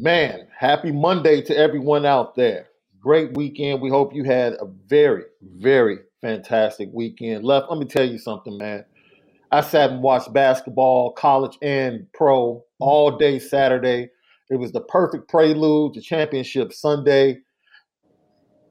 [0.00, 2.68] Man, happy Monday to everyone out there.
[3.00, 3.80] Great weekend.
[3.80, 7.44] We hope you had a very, very fantastic weekend.
[7.44, 8.84] Left, let me tell you something, man.
[9.50, 14.10] I sat and watched basketball, college and pro, all day Saturday.
[14.50, 17.40] It was the perfect prelude to championship Sunday.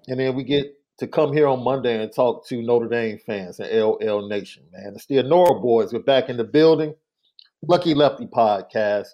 [0.08, 3.60] And then we get to come here on Monday and talk to Notre Dame fans
[3.60, 4.94] and LL Nation, man.
[4.96, 5.92] It's the Honora boys.
[5.92, 6.96] We're back in the building.
[7.68, 9.08] Lucky Lefty podcast.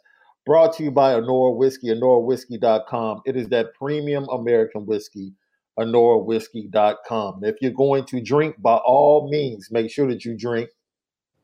[0.46, 3.22] Brought to you by Honora Whiskey, HonoraWhiskey.com.
[3.26, 5.32] It is that premium American whiskey,
[5.80, 7.44] HonoraWhiskey.com.
[7.46, 10.70] If you're going to drink, by all means, make sure that you drink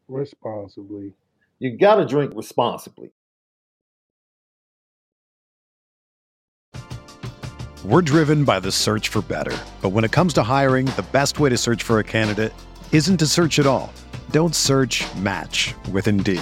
[0.09, 1.14] responsibly.
[1.59, 3.11] You got to drink responsibly.
[7.85, 9.57] We're driven by the search for better.
[9.81, 12.53] But when it comes to hiring, the best way to search for a candidate
[12.91, 13.94] isn't to search at all.
[14.31, 16.41] Don't search match with Indeed.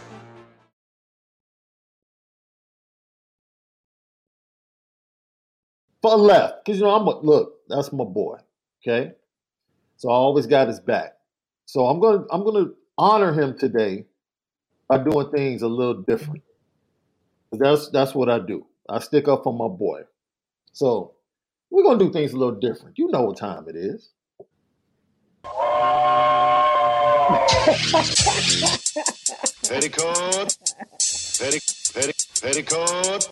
[6.01, 7.59] For left, because you know I'm a look.
[7.67, 8.37] That's my boy.
[8.81, 9.11] Okay,
[9.97, 11.13] so I always got his back.
[11.65, 14.05] So I'm gonna I'm gonna honor him today
[14.89, 16.43] by doing things a little different.
[17.51, 18.65] That's that's what I do.
[18.89, 20.01] I stick up for my boy.
[20.73, 21.13] So
[21.69, 22.97] we're gonna do things a little different.
[22.97, 24.09] You know what time it is.
[29.63, 30.57] Petticoat.
[31.37, 31.59] Petti,
[31.93, 33.31] petti, petticoat.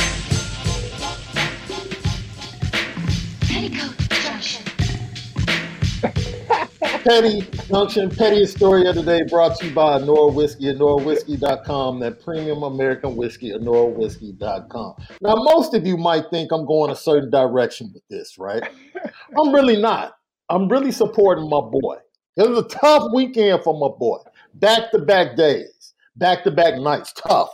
[3.61, 4.63] Petticoat Junction.
[7.03, 12.23] Petty Junction, pettiest story of the day brought to you by Anora Whiskey, AnoraWhiskey.com, that
[12.23, 14.95] premium American whiskey, AnoraWhiskey.com.
[15.21, 18.63] Now, most of you might think I'm going a certain direction with this, right?
[19.39, 20.13] I'm really not.
[20.49, 21.97] I'm really supporting my boy.
[22.37, 24.17] It was a tough weekend for my boy.
[24.55, 27.51] Back to back days, back to back nights, tough.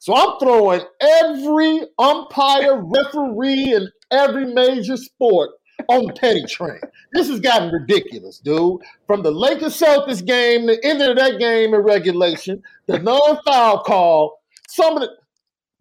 [0.00, 5.50] So I'm throwing every umpire, referee, and every major sport
[5.88, 6.80] on the petty train.
[7.12, 8.80] This has gotten ridiculous, dude.
[9.06, 13.82] From the Lakers Celtics game, the end of that game in regulation, the non foul
[13.82, 15.10] call, some of the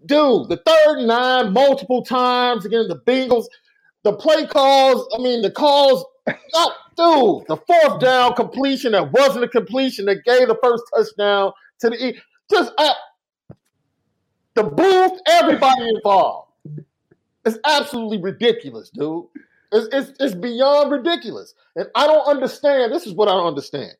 [0.05, 3.45] dude, the third and nine multiple times against the Bengals,
[4.03, 9.43] the play calls, I mean, the calls, not, dude, the fourth down completion that wasn't
[9.43, 12.15] a completion that gave the first touchdown to the.
[12.49, 12.93] Just uh,
[14.55, 16.46] the booth, everybody involved.
[17.47, 19.25] It's absolutely ridiculous, dude.
[19.71, 21.53] It's, it's, it's beyond ridiculous.
[21.75, 22.91] And I don't understand.
[22.93, 23.93] This is what I don't understand.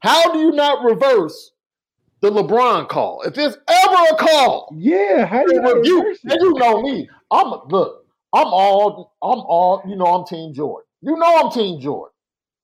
[0.00, 1.52] How do you not reverse
[2.20, 3.22] the LeBron call?
[3.22, 7.08] If there's ever a call, Yeah, how do you you, reverse and you know me.
[7.30, 8.04] I'm look.
[8.34, 9.14] I'm all.
[9.22, 9.82] I'm all.
[9.86, 10.86] You know, I'm Team Jordan.
[11.00, 12.12] You know, I'm Team Jordan.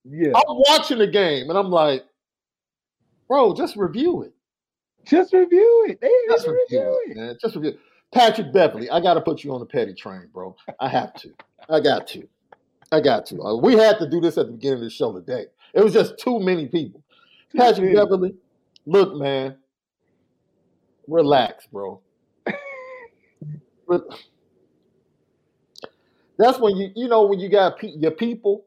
[0.03, 2.03] Yeah, I'm watching the game, and I'm like,
[3.27, 4.33] bro, just review it.
[5.05, 5.99] just review it.
[6.01, 7.17] They Just review review it, it.
[7.17, 7.37] man.
[7.41, 7.77] Just review.
[8.13, 10.55] Patrick Beverley, I got to put you on the petty train, bro.
[10.79, 11.29] I have to.
[11.69, 12.27] I got to.
[12.91, 13.41] I got to.
[13.41, 15.45] Uh, we had to do this at the beginning of the show today.
[15.73, 17.01] It was just too many people.
[17.55, 17.95] Patrick.
[17.95, 18.35] Beverley,
[18.85, 19.55] look, man.
[21.07, 22.01] Relax, bro.
[26.37, 28.65] That's when you, you know, when you got pe- your people,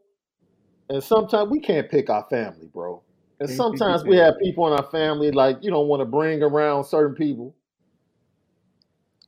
[0.88, 3.02] and sometimes we can't pick our family, bro.
[3.40, 6.00] And Can't pick your sometimes we have people in our family like you don't want
[6.00, 7.54] to bring around certain people.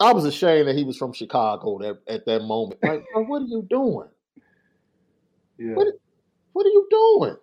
[0.01, 2.83] I was ashamed that he was from Chicago that, at that moment.
[2.83, 4.09] Like, bro, what are you doing?
[5.59, 5.87] Yeah, What,
[6.53, 7.37] what are you doing?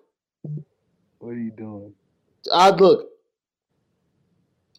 [1.19, 1.93] what are you doing?
[2.53, 3.09] I look.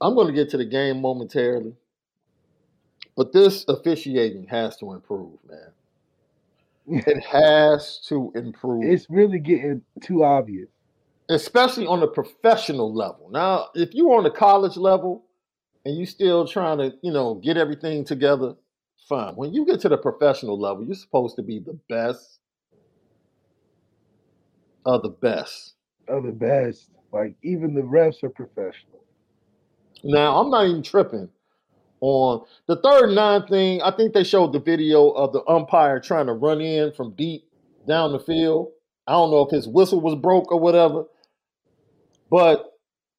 [0.00, 1.74] I'm going to get to the game momentarily,
[3.16, 5.70] but this officiating has to improve, man.
[7.06, 10.68] It has to improve, It's really getting too obvious.
[11.30, 13.30] especially on the professional level.
[13.30, 15.24] Now, if you're on the college level
[15.84, 18.54] and you still trying to, you know, get everything together,
[19.08, 19.34] fine.
[19.34, 22.40] When you get to the professional level, you're supposed to be the best
[24.86, 25.74] of the best.
[26.08, 26.90] Of the best.
[27.12, 29.04] Like even the refs are professional.
[30.02, 31.30] Now, I'm not even tripping
[32.00, 33.80] on the third nine thing.
[33.82, 37.48] I think they showed the video of the umpire trying to run in from deep
[37.88, 38.72] down the field.
[39.06, 41.04] I don't know if his whistle was broke or whatever.
[42.30, 42.73] But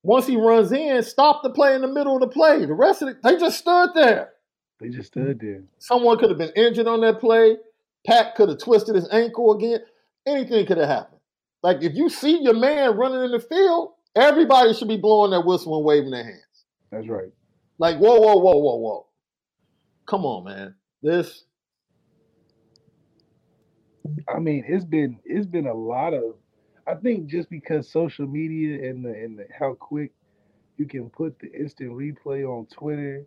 [0.05, 2.65] once he runs in, stop the play in the middle of the play.
[2.65, 4.33] The rest of it, they just stood there.
[4.79, 5.63] They just stood there.
[5.79, 7.57] Someone could have been injured on that play.
[8.05, 9.79] Pat could have twisted his ankle again.
[10.27, 11.21] Anything could have happened.
[11.63, 15.41] Like if you see your man running in the field, everybody should be blowing their
[15.41, 16.65] whistle and waving their hands.
[16.91, 17.31] That's right.
[17.79, 19.07] Like, whoa, whoa, whoa, whoa, whoa.
[20.05, 20.75] Come on, man.
[21.01, 21.45] This
[24.27, 26.35] I mean, it's been it's been a lot of.
[26.87, 30.11] I think just because social media and the and the, how quick
[30.77, 33.25] you can put the instant replay on Twitter,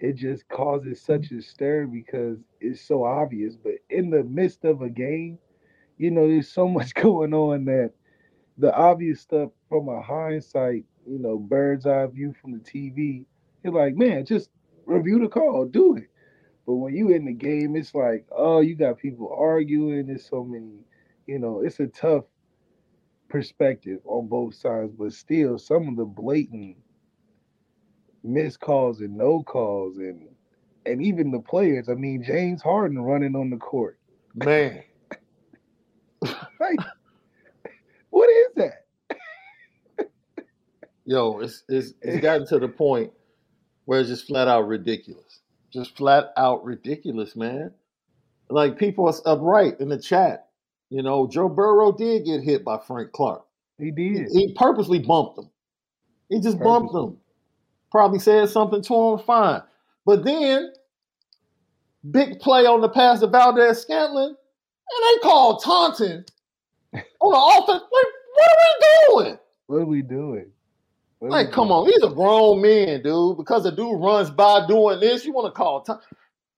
[0.00, 3.56] it just causes such a stir because it's so obvious.
[3.56, 5.38] But in the midst of a game,
[5.98, 7.92] you know, there's so much going on that
[8.58, 13.24] the obvious stuff from a hindsight, you know, bird's eye view from the TV,
[13.62, 14.50] you're like, man, just
[14.86, 16.08] review the call, do it.
[16.66, 20.06] But when you in the game, it's like, oh, you got people arguing.
[20.06, 20.84] There's so many,
[21.26, 22.24] you know, it's a tough
[23.28, 24.92] perspective on both sides.
[24.98, 26.76] But still, some of the blatant
[28.24, 30.28] missed calls and no calls, and
[30.86, 31.88] and even the players.
[31.88, 33.98] I mean, James Harden running on the court.
[34.34, 34.82] man.
[36.60, 36.80] Like,
[38.10, 38.86] what is that?
[41.04, 43.12] Yo, it's it's it's gotten to the point
[43.84, 45.40] where it's just flat out ridiculous.
[45.72, 47.72] Just flat out ridiculous, man.
[48.50, 50.47] Like people are upright in the chat.
[50.90, 53.44] You know, Joe Burrow did get hit by Frank Clark.
[53.78, 54.28] He He, did.
[54.32, 55.50] he purposely bumped him.
[56.28, 57.18] He just bumped him.
[57.90, 59.62] Probably said something to him, fine.
[60.06, 60.72] But then,
[62.10, 64.36] big play on the pass to Valdes-Scantling, and
[65.16, 66.24] they called taunting
[67.20, 67.82] on the offense.
[67.82, 69.38] Like, what are we doing?
[69.66, 70.52] What are we doing?
[71.18, 71.70] What Like, come doing?
[71.70, 73.36] on, these are grown men, dude.
[73.38, 76.00] Because a dude runs by doing this, you want to call time.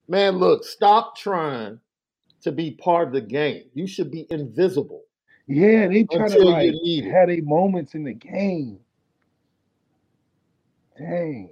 [0.07, 1.79] Man, look, stop trying
[2.41, 3.63] to be part of the game.
[3.73, 5.03] You should be invisible.
[5.47, 6.73] Yeah, they trying to like
[7.11, 8.79] have their moments in the game.
[10.97, 11.49] Dang.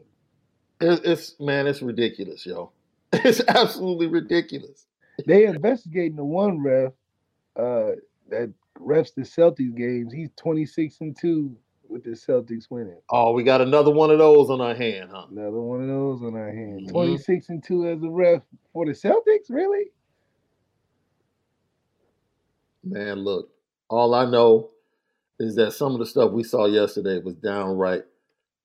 [0.81, 2.71] It- it's man, it's ridiculous, yo.
[3.13, 4.85] It's absolutely ridiculous.
[5.25, 6.93] They investigating the one ref
[7.55, 7.91] uh
[8.29, 10.13] that refs the Celtics games.
[10.13, 11.55] He's 26 and 2
[11.89, 13.01] with the Celtics winning.
[13.09, 15.25] Oh, we got another one of those on our hand, huh?
[15.31, 16.87] Another one of those on our hand.
[16.87, 16.91] Mhm.
[16.91, 19.49] 26 and 2 as a ref for the Celtics?
[19.49, 19.91] Really?
[22.83, 23.49] Man, look,
[23.89, 24.71] all I know
[25.39, 28.03] is that some of the stuff we saw yesterday was downright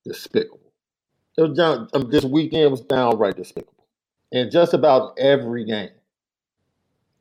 [0.04, 0.60] despicable.
[1.38, 3.86] It was down, um, this weekend was downright despicable.
[4.32, 5.90] And just about every game.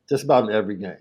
[0.08, 0.96] Just about in every game.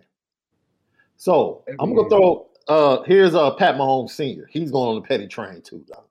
[1.17, 2.19] So Every I'm gonna game.
[2.19, 4.47] throw uh here's uh Pat Mahomes Sr.
[4.51, 6.03] He's going on the petty train too, though.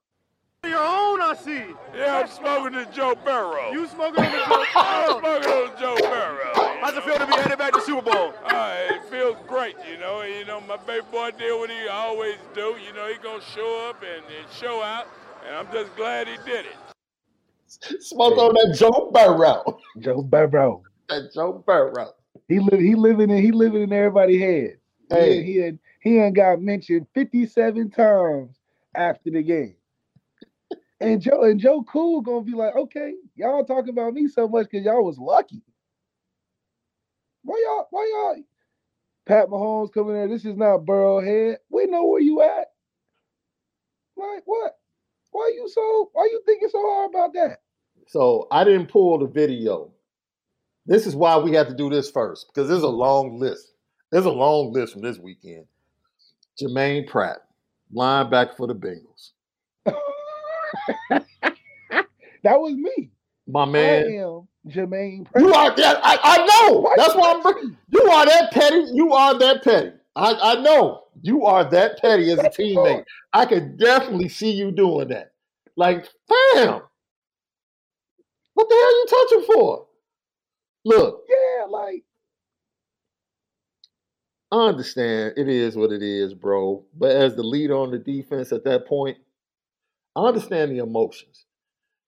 [0.68, 1.64] Your own, I see.
[1.96, 3.72] Yeah, I'm smoking this Joe Burrow.
[3.72, 6.61] You smoking on the Joe I'm smoking on Joe Burrow.
[6.82, 8.34] How's it feel to be headed back to the Super Bowl?
[8.44, 10.22] Uh, it feels great, you know.
[10.22, 12.76] You know, my baby boy did what he always do.
[12.84, 15.06] You know, he gonna show up and, and show out,
[15.46, 18.02] and I'm just glad he did it.
[18.02, 19.78] Smoke on that Joe Burrow.
[20.00, 20.82] Joe Burrow.
[21.08, 22.14] That Joe Burrow.
[22.48, 24.78] He live he living in he living in everybody's head.
[25.08, 25.40] Hey.
[25.40, 28.56] He, he had he ain't got mentioned 57 times
[28.96, 29.76] after the game.
[31.00, 34.66] And Joe and Joe Cool gonna be like, okay, y'all talking about me so much
[34.68, 35.62] because y'all was lucky.
[37.44, 38.44] Why y'all, why y'all
[39.26, 40.28] Pat Mahomes coming there?
[40.28, 41.56] This is not Burrowhead.
[41.70, 42.72] We know where you at.
[44.16, 44.78] Like what?
[45.30, 47.60] Why you so why you thinking so hard about that?
[48.08, 49.92] So I didn't pull the video.
[50.86, 53.72] This is why we had to do this first because there's a long list.
[54.10, 55.66] There's a long list from this weekend.
[56.60, 57.38] Jermaine Pratt,
[57.94, 59.30] linebacker for the Bengals.
[62.44, 63.10] That was me.
[63.52, 65.44] My I man, am Jermaine Pratt.
[65.44, 66.00] you are that.
[66.02, 66.78] I, I know.
[66.80, 67.42] Why That's why I'm.
[67.42, 68.86] br- You are that petty.
[68.94, 69.92] You are that petty.
[70.16, 73.04] I, I know you are that petty as a teammate.
[73.34, 75.32] I could definitely see you doing that.
[75.76, 76.80] Like, fam,
[78.54, 79.86] what the hell are you touching for?
[80.86, 82.04] Look, Yeah, like
[84.50, 86.84] I understand it is what it is, bro.
[86.98, 89.18] But as the leader on the defense at that point,
[90.16, 91.41] I understand the emotions.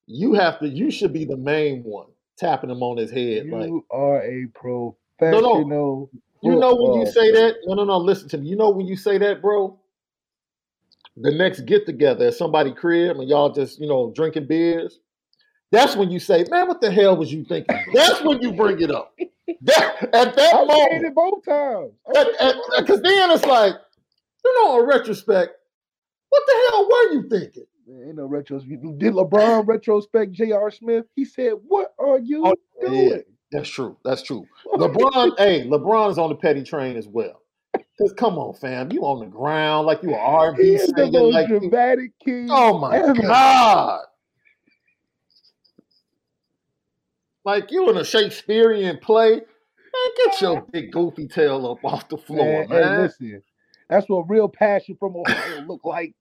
[0.07, 0.69] You have to.
[0.69, 2.07] You should be the main one
[2.39, 3.47] tapping him on his head.
[3.47, 5.67] you like are a professional.
[5.67, 6.11] No, no.
[6.43, 7.57] you know when you say that.
[7.65, 7.99] No, no, no.
[7.99, 8.49] Listen to me.
[8.49, 9.79] You know when you say that, bro.
[11.17, 14.99] The next get together at somebody crib and y'all just you know drinking beers.
[15.71, 18.81] That's when you say, "Man, what the hell was you thinking?" That's when you bring
[18.81, 19.15] it up.
[19.63, 21.93] That, at that I moment, it both times.
[22.79, 23.75] Because then it's like,
[24.45, 25.53] you know, in retrospect,
[26.29, 27.67] what the hell were you thinking?
[27.89, 28.83] Ain't no retrospect.
[28.99, 30.71] Did LeBron retrospect J.R.
[30.71, 31.05] Smith?
[31.15, 33.17] He said, "What are you Oh, doing?" yeah.
[33.53, 33.97] That's true.
[34.05, 34.47] That's true.
[34.67, 37.41] LeBron, hey, LeBron is on the petty train as well.
[38.01, 41.33] Cause come on, fam, you on the ground like you an He R&B the most
[41.33, 42.49] like you, dramatic king.
[42.51, 43.15] oh my ever.
[43.23, 44.01] god,
[47.45, 49.31] like you in a Shakespearean play.
[49.33, 53.03] Man, get your big goofy tail up off the floor, Man, hey, man.
[53.03, 53.43] listen,
[53.89, 56.15] that's what real passion from Ohio look like.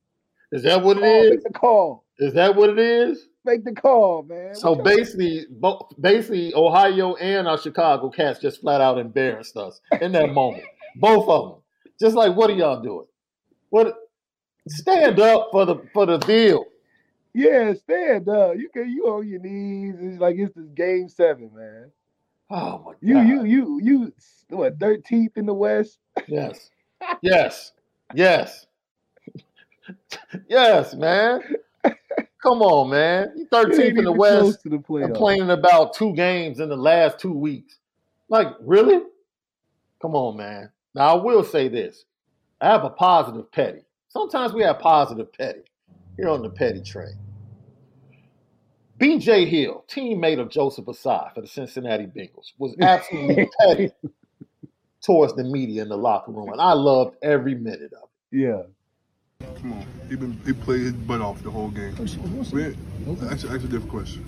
[0.54, 1.30] Is that what it Call, is?
[1.32, 2.04] make the call.
[2.20, 3.28] Is that what it is?
[3.44, 4.56] Make the call, man.
[4.56, 10.12] So basically, bo- basically, Ohio and our Chicago cats just flat out embarrassed us in
[10.14, 10.64] that moment.
[10.96, 11.62] Both of them.
[12.00, 13.08] Just like, what are y'all doing?
[13.70, 13.96] What?
[14.68, 16.66] Stand up for the for the deal.
[17.34, 18.56] yeah, stand up.
[18.56, 19.96] You can you on your knees.
[20.00, 21.92] It's like it's this game seven, man.
[22.50, 22.98] Oh my god.
[23.02, 24.14] You you you you
[24.56, 25.98] what thirteenth in the West?
[26.28, 26.70] Yes.
[27.22, 27.72] Yes.
[28.14, 28.68] Yes.
[30.50, 31.42] Yes, man.
[32.42, 33.32] Come on, man.
[33.36, 36.78] You You ain't 13th in the West to the complaining about two games in the
[36.78, 37.78] last two weeks.
[38.30, 39.02] Like, really?
[40.02, 40.70] Come on, man.
[40.94, 42.06] Now, I will say this
[42.60, 43.86] I have a positive petty.
[44.10, 45.64] Sometimes we have positive petty
[46.18, 47.18] here on the petty train.
[49.00, 53.92] BJ Hill, teammate of Joseph Ossai for the Cincinnati Bengals, was absolutely petty
[55.02, 58.38] towards the media in the locker room, and I loved every minute of it.
[58.38, 58.62] Yeah.
[59.62, 59.86] Come on.
[60.10, 61.96] He been he played his butt off the whole game.
[61.96, 62.78] Man,
[63.20, 64.26] That's, that's a different question.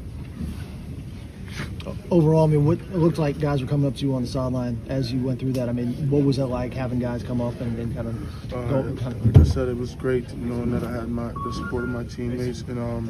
[2.11, 4.27] overall, I mean, what it looked like guys were coming up to you on the
[4.27, 5.69] sideline as you went through that.
[5.69, 8.67] I mean, what was it like having guys come up and, and kind of Uh,
[8.67, 8.83] go?
[8.95, 11.83] Kind of, like I said, it was great knowing that I had my the support
[11.83, 13.09] of my teammates, and um,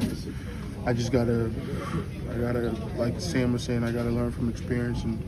[0.86, 1.50] I just gotta,
[2.32, 5.18] I gotta, like Sam was saying, I gotta learn from experience, and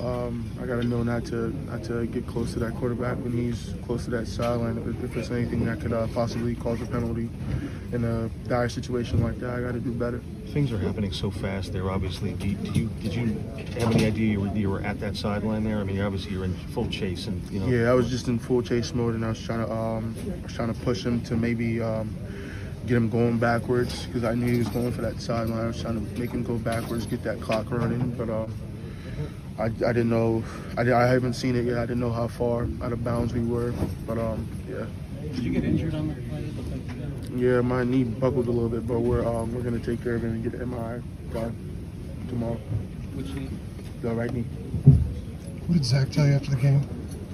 [0.00, 3.74] um, I gotta know not to not to get close to that quarterback when he's
[3.84, 4.78] close to that sideline.
[4.78, 7.28] If, if there's anything that could uh, possibly cause a penalty
[7.92, 10.20] in a dire situation like that, I gotta do better.
[10.52, 11.90] Things are happening so fast there.
[11.90, 13.26] Obviously, do you, do you did you
[13.80, 15.78] have any idea you were, you were at that sideline there?
[15.78, 17.66] I mean, obviously you're in full chase, and you know.
[17.66, 20.42] Yeah, I was just in full chase mode, and I was trying to um, I
[20.44, 22.16] was trying to push him to maybe um,
[22.86, 25.64] get him going backwards because I knew he was going for that sideline.
[25.64, 28.52] I was trying to make him go backwards, get that clock running, but um,
[29.58, 30.42] I, I didn't know.
[30.76, 31.78] I, I haven't seen it yet.
[31.78, 33.72] I didn't know how far out of bounds we were.
[34.06, 34.86] But um, yeah.
[35.22, 36.38] Did you get injured on the play?
[36.38, 39.52] It looked like you got- Yeah, my knee buckled a little bit, but we're um,
[39.54, 41.54] we're gonna take care of it and get an MRI done
[42.28, 42.54] tomorrow.
[43.14, 43.48] Which knee?
[44.02, 44.42] The right knee.
[45.66, 46.88] What did Zac tell you after the game?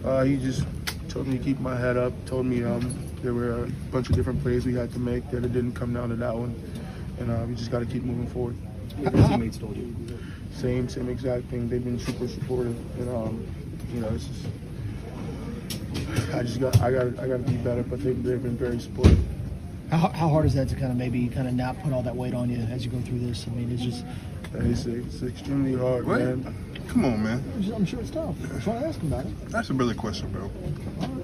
[0.05, 0.65] Uh, he just
[1.09, 2.13] told me to keep my head up.
[2.27, 2.81] Told me um,
[3.23, 5.93] there were a bunch of different plays we had to make that it didn't come
[5.95, 6.55] down to that one,
[7.21, 8.57] and uh, we just got to keep moving forward.
[8.97, 9.95] What your teammates told you?
[10.55, 11.69] Same, same exact thing.
[11.69, 13.47] They've been super supportive, and um,
[13.93, 14.47] you know, it's just
[16.35, 18.79] I just got I got I got to be better, but they've they've been very
[18.79, 19.19] supportive.
[19.91, 22.17] How, how hard is that to kind of maybe kind of not put all that
[22.17, 23.47] weight on you as you go through this?
[23.47, 24.05] I mean, it's just.
[24.57, 26.21] It's, it's extremely hard, What?
[26.21, 26.55] man.
[26.87, 27.43] Come on, man.
[27.75, 28.37] I'm sure it's tough.
[28.49, 29.49] I was trying to ask him about it.
[29.49, 30.49] That's a really question, bro.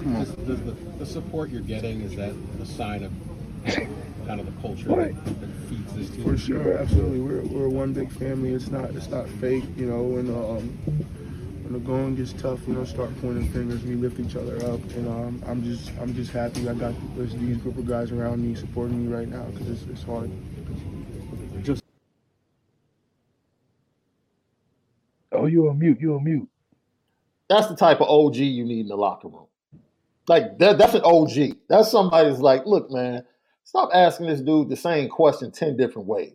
[0.01, 0.25] Come on.
[0.25, 3.11] Does, does the, the support you're getting is that a sign of
[4.31, 5.25] kind of the culture Right.
[5.25, 6.23] that, that feeds this team?
[6.23, 7.19] For sure, absolutely.
[7.19, 8.53] We're, we're one big family.
[8.53, 10.03] It's not it's not fake, you know.
[10.03, 10.69] When um,
[11.63, 13.83] when the going gets tough, we don't start pointing fingers.
[13.83, 17.33] We lift each other up, and um, I'm just I'm just happy I got this,
[17.33, 20.31] these group of guys around me supporting me right now because it's, it's hard.
[21.61, 21.83] Just
[25.33, 25.99] oh, you on mute.
[25.99, 26.47] You on mute.
[27.49, 29.47] That's the type of OG you need in the locker room.
[30.29, 31.57] Like that, that's an OG.
[31.67, 33.25] That's somebody that's like, look, man,
[33.71, 36.33] stop asking this dude the same question ten different ways.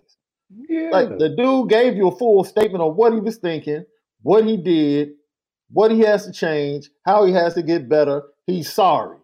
[0.71, 0.89] Yeah.
[0.91, 3.85] Like the dude gave you a full statement of what he was thinking,
[4.23, 5.11] what he did,
[5.71, 8.23] what he has to change, how he has to get better.
[8.47, 9.19] He's sorry.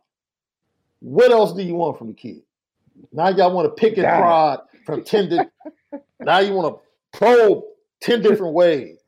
[1.00, 2.42] What else do you want from the kid?
[3.12, 5.31] Now y'all want to pick and prod from ten.
[5.31, 7.64] Di- now you want to probe
[8.02, 8.99] ten different ways.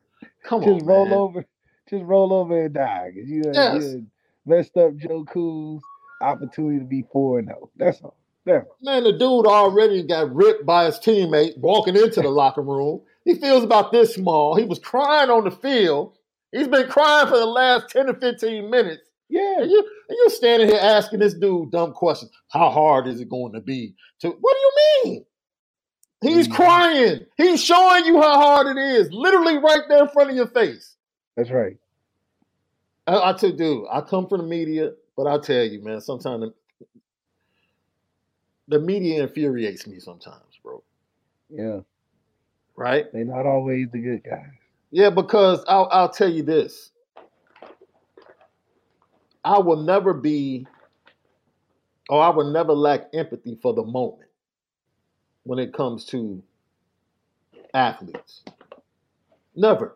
[0.43, 1.13] Come on, just roll man.
[1.13, 1.45] over.
[1.91, 3.11] Just roll over and die.
[3.13, 3.83] you, Yes.
[3.83, 4.07] you
[4.47, 5.83] messed up Joe Cool's
[6.21, 7.69] opportunity to be 4 and 0.
[7.75, 8.17] That's all.
[8.47, 8.77] All.
[8.81, 13.01] Man, the dude already got ripped by his teammate walking into the locker room.
[13.23, 14.55] He feels about this small.
[14.55, 16.17] He was crying on the field.
[16.51, 19.01] He's been crying for the last 10 to 15 minutes.
[19.29, 19.61] Yeah.
[19.61, 22.31] And, you, and you're standing here asking this dude dumb questions.
[22.49, 23.95] How hard is it going to be?
[24.21, 24.73] To What do you
[25.03, 25.25] mean?
[26.21, 26.55] He's mm-hmm.
[26.55, 27.19] crying.
[27.37, 30.95] He's showing you how hard it is, literally right there in front of your face.
[31.35, 31.77] That's right.
[33.07, 36.51] I, I tell dude, I come from the media, but I tell you, man, sometimes
[38.67, 40.83] the, media infuriates me sometimes, bro.
[41.49, 41.79] Yeah.
[42.75, 43.05] Right?
[43.13, 44.49] They're not always the good guys.
[44.91, 46.91] Yeah, because I'll, I'll tell you this.
[49.43, 50.65] I will never be,
[52.09, 54.29] or I will never lack empathy for the moment
[55.43, 56.41] when it comes to
[57.73, 58.43] athletes.
[59.55, 59.95] Never.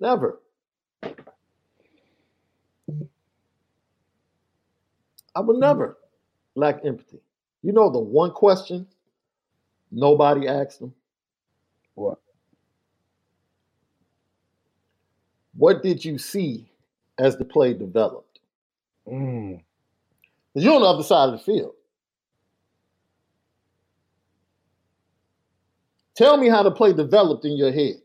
[0.00, 0.40] Never.
[5.38, 5.96] I would never
[6.56, 7.20] lack empathy.
[7.62, 8.88] You know the one question
[9.92, 10.92] nobody asked them?
[11.94, 12.18] What?
[15.54, 16.72] What did you see
[17.20, 18.40] as the play developed?
[19.06, 19.60] Mm.
[20.52, 21.74] Because you're on the other side of the field.
[26.16, 28.02] Tell me how the play developed in your head.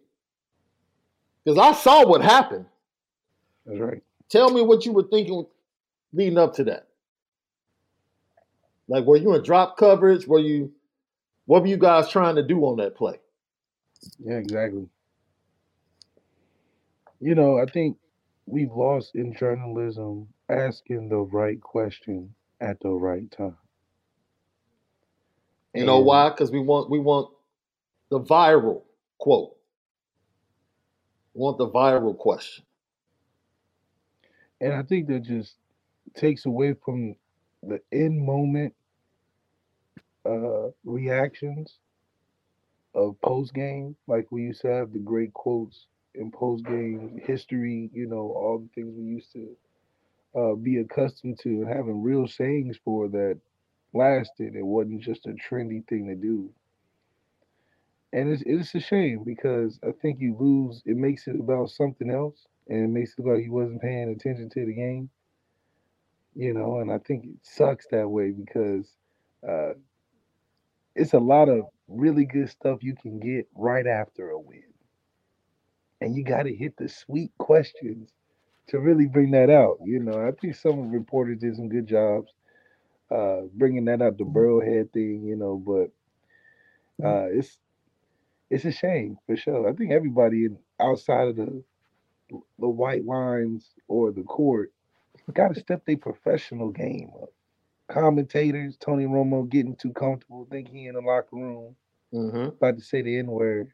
[1.44, 2.68] Because I saw what happened.
[3.66, 4.04] That's right.
[4.30, 5.48] Tell me what you were thinking
[6.14, 6.90] leading up to that.
[8.88, 10.28] Like, were you in drop coverage?
[10.28, 10.72] Were you,
[11.46, 13.20] what were you guys trying to do on that play?
[14.20, 14.88] Yeah, exactly.
[17.20, 17.98] You know, I think
[18.46, 23.58] we've lost in journalism asking the right question at the right time.
[25.74, 26.30] You know why?
[26.30, 27.32] Because we want we want
[28.10, 28.84] the viral
[29.18, 29.56] quote.
[31.34, 32.64] We want the viral question.
[34.62, 35.56] And I think that just
[36.16, 37.16] takes away from
[37.68, 38.74] the in moment
[40.26, 41.80] uh, reactions
[42.96, 43.96] of post game.
[44.08, 48.60] Like we used to have the great quotes in post game history, you know, all
[48.60, 49.56] the things we used to
[50.36, 53.40] uh, be accustomed to and having real sayings for that
[53.94, 54.56] lasted.
[54.56, 56.50] It wasn't just a trendy thing to do.
[58.14, 62.10] And it's, it's a shame because I think you lose, it makes it about something
[62.10, 65.10] else and it makes it look like you wasn't paying attention to the game.
[66.36, 68.90] You know, and I think it sucks that way because
[69.48, 69.74] uh,
[70.96, 74.64] it's a lot of really good stuff you can get right after a win.
[76.02, 78.12] And you got to hit the sweet questions
[78.68, 79.78] to really bring that out.
[79.86, 82.32] You know, I think some reporters did some good jobs
[83.12, 85.92] uh, bringing that out, the Burrowhead thing, you know, but
[87.06, 87.60] uh, it's
[88.50, 89.70] it's a shame for sure.
[89.70, 91.64] I think everybody in, outside of the
[92.60, 94.72] the white lines or the court
[95.34, 97.30] got to step their professional game up.
[97.92, 101.76] Commentators, Tony Romo getting too comfortable, think he in the locker room,
[102.14, 102.50] Mm-hmm.
[102.58, 103.72] about to say the N word.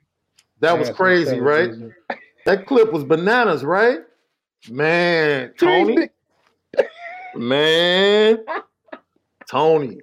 [0.62, 1.72] That was crazy, right?
[2.46, 4.00] That clip was bananas, right?
[4.70, 6.10] Man, Tony.
[7.36, 8.40] Man,
[9.50, 10.00] Tony,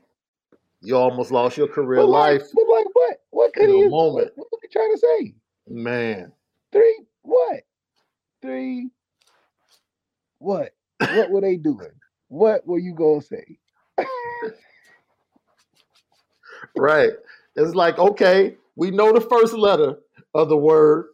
[0.82, 3.18] you almost lost your career But like, life but like what?
[3.30, 4.30] What could he a moment.
[4.36, 5.34] what, what was he trying to say?
[5.68, 6.32] Man,
[6.72, 7.62] Three what?
[8.42, 8.90] Three
[10.38, 10.72] what?
[10.98, 11.92] What were they doing?
[12.28, 13.58] What were you gonna say?
[16.76, 17.12] right.
[17.54, 19.96] It's like, okay, we know the first letter
[20.34, 21.06] of the word.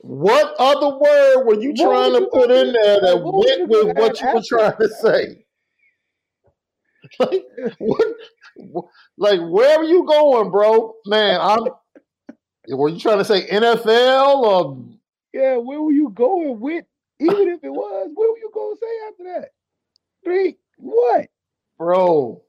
[0.00, 3.96] What other word were you What trying was to put in there that went with
[3.96, 5.44] what you were trying to say?
[7.18, 7.44] Like,
[7.78, 8.06] what,
[9.18, 10.94] like where are you going, bro?
[11.06, 11.68] Man, I'm.
[12.68, 14.84] Were you trying to say NFL or
[15.32, 16.84] Yeah, where were you going with?
[17.22, 19.50] Even if it was, what were you gonna say after that?
[20.24, 21.28] Three what?
[21.78, 22.42] bro?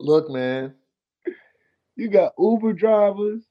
[0.00, 0.74] Look, man.
[1.96, 3.44] You got Uber drivers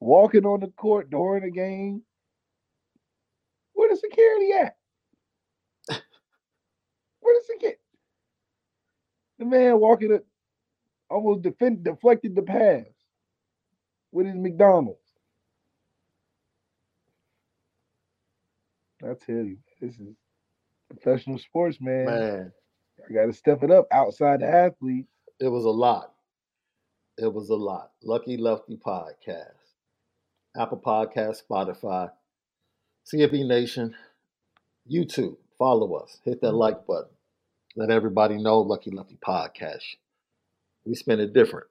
[0.00, 2.02] walking on the court during the game.
[3.72, 4.76] Where the security at?
[7.20, 7.80] Where the security?
[9.38, 10.26] The man walking it
[11.08, 12.84] almost defend, deflected the pass
[14.12, 15.03] with his McDonald's.
[19.04, 20.14] I tell you, this is
[20.88, 22.06] professional sports, man.
[22.06, 22.52] Man,
[22.98, 25.06] I got to step it up outside the athlete.
[25.38, 26.12] it was a lot.
[27.18, 27.90] It was a lot.
[28.02, 29.52] Lucky Lefty Podcast,
[30.56, 32.10] Apple Podcast, Spotify,
[33.12, 33.94] CFB Nation,
[34.90, 35.36] YouTube.
[35.58, 36.20] Follow us.
[36.24, 36.58] Hit that mm.
[36.58, 37.10] like button.
[37.76, 39.84] Let everybody know Lucky Lefty Podcast.
[40.84, 41.66] We spin it different.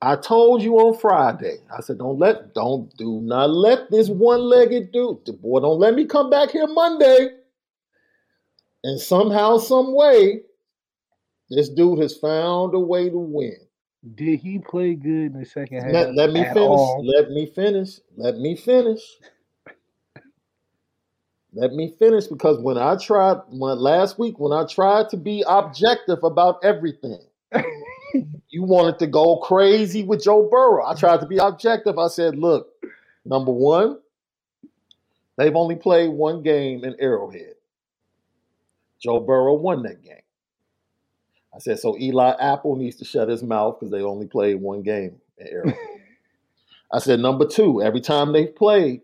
[0.00, 1.58] I told you on Friday.
[1.76, 5.94] I said, don't let, don't do not let this one-legged dude, the boy, don't let
[5.94, 7.30] me come back here Monday.
[8.84, 10.42] And somehow, some way,
[11.50, 13.56] this dude has found a way to win.
[14.14, 15.92] Did he play good in the second half?
[15.92, 16.56] Let, let me finish.
[16.56, 17.04] all?
[17.04, 17.98] Let me finish.
[18.16, 19.00] Let me finish.
[21.52, 25.42] Let me finish because when I tried when last week when I tried to be
[25.48, 27.20] objective about everything,
[28.48, 30.84] you wanted to go crazy with Joe Burrow.
[30.86, 31.98] I tried to be objective.
[31.98, 32.68] I said, look,
[33.24, 33.98] number one,
[35.36, 37.54] they've only played one game in Arrowhead.
[39.00, 40.16] Joe Burrow won that game.
[41.54, 44.82] I said, so Eli Apple needs to shut his mouth because they only played one
[44.82, 45.78] game in Arrowhead.
[46.92, 49.02] I said, number two, every time they've played,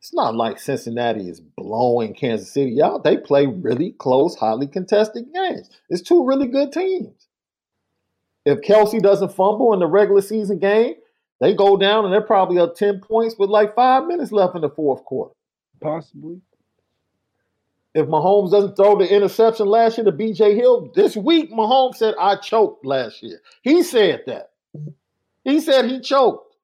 [0.00, 3.04] it's not like Cincinnati is blowing Kansas City out.
[3.04, 5.68] They play really close, highly contested games.
[5.90, 7.26] It's two really good teams.
[8.44, 10.94] If Kelce doesn't fumble in the regular season game,
[11.40, 14.62] they go down and they're probably up 10 points with like five minutes left in
[14.62, 15.34] the fourth quarter.
[15.80, 16.40] Possibly.
[17.94, 22.14] If Mahomes doesn't throw the interception last year to BJ Hill, this week Mahomes said,
[22.20, 23.40] I choked last year.
[23.62, 24.50] He said that.
[25.44, 26.56] He said he choked.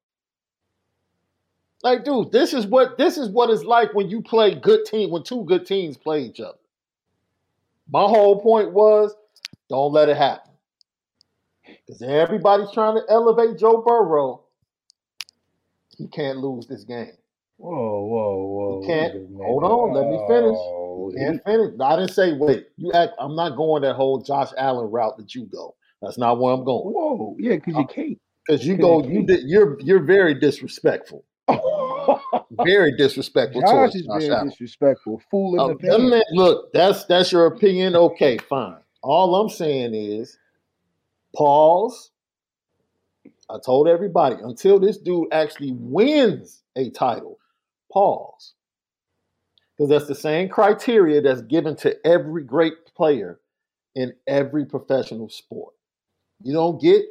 [1.82, 5.10] Like, dude, this is what this is what it's like when you play good team,
[5.10, 6.58] when two good teams play each other.
[7.88, 9.14] My whole point was
[9.68, 10.45] don't let it happen.
[11.86, 14.42] Because everybody's trying to elevate Joe Burrow.
[15.96, 17.12] He can't lose this game.
[17.58, 18.80] Whoa, whoa, whoa.
[18.80, 19.14] He can't.
[19.42, 20.56] Hold on, let me finish.
[20.58, 21.72] Oh, He can't finish.
[21.80, 22.66] I didn't say wait.
[22.76, 23.12] You act.
[23.18, 25.74] I'm not going that whole Josh Allen route that you go.
[26.02, 26.92] That's not where I'm going.
[26.92, 28.20] Whoa, yeah, because you can't.
[28.46, 31.24] Because you go, you you you're you're very disrespectful.
[32.50, 34.48] very disrespectful Josh is Josh very Allen.
[34.50, 36.10] disrespectful, fooling Uh, the them fans.
[36.10, 37.96] men- look, that's that's your opinion.
[37.96, 38.76] Okay, fine.
[39.02, 40.36] All I'm saying is
[41.36, 42.10] pause.
[43.50, 47.38] I told everybody until this dude actually wins a title,
[47.92, 48.54] pause.
[49.76, 53.38] Because that's the same criteria that's given to every great player
[53.94, 55.74] in every professional sport.
[56.42, 57.02] You don't get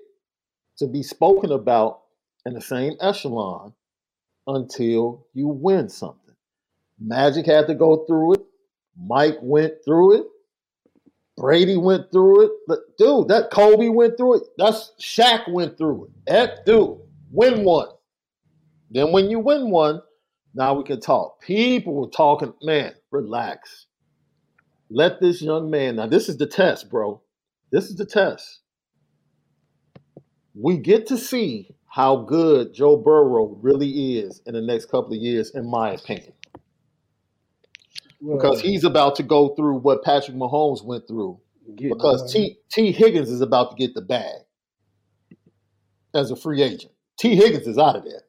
[0.77, 2.01] to be spoken about
[2.45, 3.73] in the same echelon
[4.47, 6.35] until you win something.
[6.99, 8.41] Magic had to go through it.
[8.97, 10.27] Mike went through it.
[11.37, 12.51] Brady went through it.
[12.97, 14.43] Dude, that Kobe went through it.
[14.57, 16.11] That's Shaq went through it.
[16.27, 16.97] That dude,
[17.31, 17.89] win one.
[18.89, 20.01] Then when you win one,
[20.53, 21.41] now we can talk.
[21.41, 23.87] People were talking, man, relax.
[24.89, 27.21] Let this young man, now this is the test, bro.
[27.71, 28.61] This is the test.
[30.53, 35.19] We get to see how good Joe Burrow really is in the next couple of
[35.19, 36.33] years, in my opinion
[38.21, 41.39] because he's about to go through what Patrick Mahomes went through.
[41.75, 42.31] Because.
[42.31, 44.41] T Tee Higgins is about to get the bag
[46.13, 46.91] as a free agent.
[47.17, 48.21] Tee Higgins is out of there.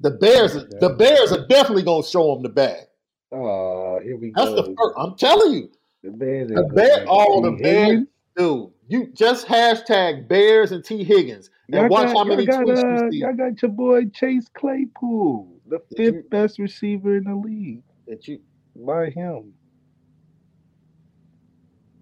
[0.00, 2.84] The Bears, the Bears are definitely going to show him the bag.
[3.32, 4.56] Oh, here we That's go.
[4.56, 4.94] the first.
[4.98, 5.70] I'm telling you,
[6.02, 7.56] The Bears the ain't Bear, gonna T.
[7.56, 8.04] the Bears,
[8.36, 12.64] dude, You just hashtag Bears and Tee Higgins and Y'all watch got, how many got,
[12.64, 13.18] tweets uh, you see.
[13.18, 17.82] y'all got your boy Chase Claypool, the fifth you- best receiver in the league.
[18.06, 18.40] That you
[18.74, 19.54] By him.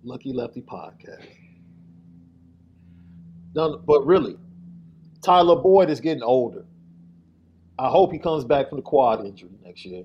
[0.03, 1.25] Lucky Lefty podcast.
[3.55, 4.37] No, but really,
[5.23, 6.64] Tyler Boyd is getting older.
[7.79, 10.05] I hope he comes back from the quad injury next year.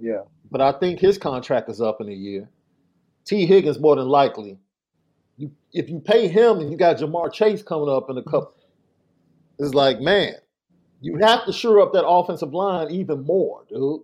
[0.00, 0.22] Yeah.
[0.50, 2.48] But I think his contract is up in a year.
[3.24, 4.58] Tee Higgins more than likely.
[5.36, 8.54] You, if you pay him and you got Ja'Marr Chase coming up in a couple,
[9.58, 10.34] it's like, man,
[11.00, 14.02] you have to shore up that offensive line even more, dude.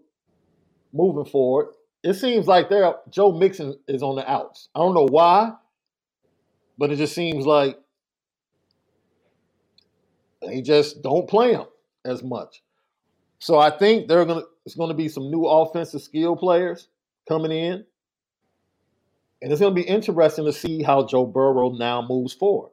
[0.93, 1.69] Moving forward,
[2.03, 4.69] it seems like they're Joe Mixon is on the outs.
[4.75, 5.53] I don't know why,
[6.79, 7.79] but it just seems like
[10.43, 11.67] they just don't play him
[12.05, 12.63] as much.
[13.39, 16.89] So I think they're gonna it's gonna be some new offensive skill players
[17.29, 17.85] coming in.
[19.41, 22.71] And it's gonna be interesting to see how Joe Burrow now moves forward.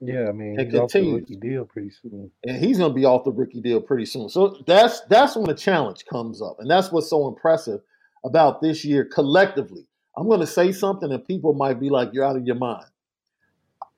[0.00, 1.20] Yeah, I mean, And he's off the continues.
[1.20, 2.30] rookie deal pretty soon.
[2.44, 4.28] And he's gonna be off the rookie deal pretty soon.
[4.28, 6.56] So that's that's when the challenge comes up.
[6.58, 7.80] And that's what's so impressive
[8.24, 9.86] about this year collectively.
[10.16, 12.86] I'm gonna say something and people might be like, you're out of your mind.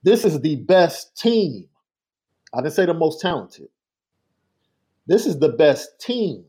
[0.03, 1.67] This is the best team.
[2.55, 3.69] I didn't say the most talented.
[5.07, 6.45] This is the best team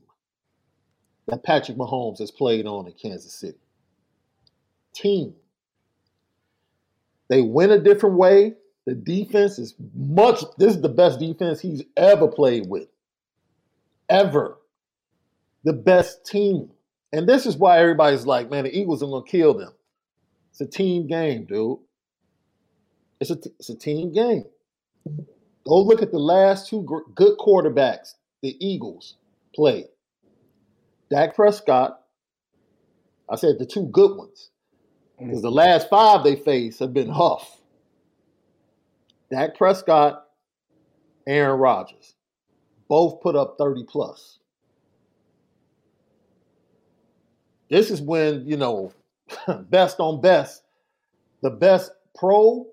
[1.28, 3.58] that Patrick Mahomes has played on in Kansas City.
[4.94, 5.34] Team.
[7.30, 8.54] They win a different way.
[8.88, 12.88] The defense is much, this is the best defense he's ever played with.
[14.08, 14.60] Ever.
[15.66, 16.72] The best team.
[17.12, 19.74] And this is why everybody's like, man, the Eagles are going to kill them.
[20.52, 21.80] It's a team game, dude.
[23.20, 24.46] It's a, it's a team game.
[25.68, 29.18] Go look at the last two gr- good quarterbacks the Eagles
[29.54, 29.88] played.
[31.10, 32.00] Dak Prescott.
[33.30, 34.50] I said the two good ones.
[35.20, 37.60] Because the last five they faced have been huff.
[39.30, 40.26] Dak Prescott,
[41.28, 42.16] Aaron Rodgers.
[42.88, 44.40] Both put up 30 plus.
[47.70, 48.94] This is when, you know,
[49.70, 50.64] best on best,
[51.42, 52.66] the best pro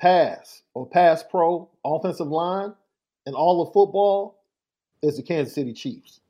[0.00, 2.72] pass or pass pro offensive line
[3.26, 4.42] in all of football
[5.02, 6.20] is the Kansas City Chiefs.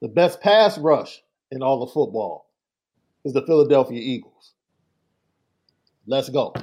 [0.00, 2.50] The best pass rush in all of football
[3.24, 4.54] is the Philadelphia Eagles.
[6.06, 6.54] Let's go.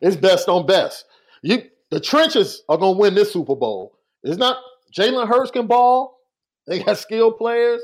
[0.00, 1.04] It's best on best.
[1.42, 3.96] You the trenches are gonna win this Super Bowl.
[4.22, 4.58] It's not
[4.92, 6.20] Jalen Hurts can ball.
[6.66, 7.80] They got skilled players.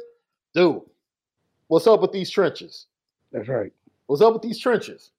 [0.55, 0.83] Dude,
[1.69, 2.87] what's up with these trenches?
[3.31, 3.73] That's right.
[4.07, 5.13] What's up with these trenches?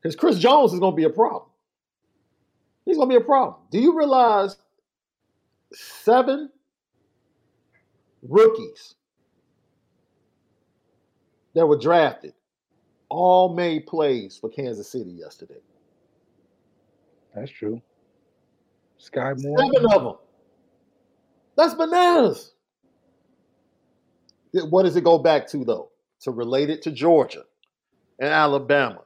[0.00, 1.50] Because Chris Jones is gonna be a problem.
[2.84, 3.56] He's gonna be a problem.
[3.70, 4.56] Do you realize
[5.72, 6.50] seven
[8.22, 8.96] rookies
[11.54, 12.34] that were drafted
[13.10, 15.60] all made plays for Kansas City yesterday?
[17.34, 17.82] That's true.
[18.98, 19.58] Sky Moore.
[19.58, 20.14] Seven of them.
[21.56, 22.52] That's bananas.
[24.52, 25.90] What does it go back to though?
[26.22, 27.44] To relate it to Georgia
[28.18, 29.02] and Alabama.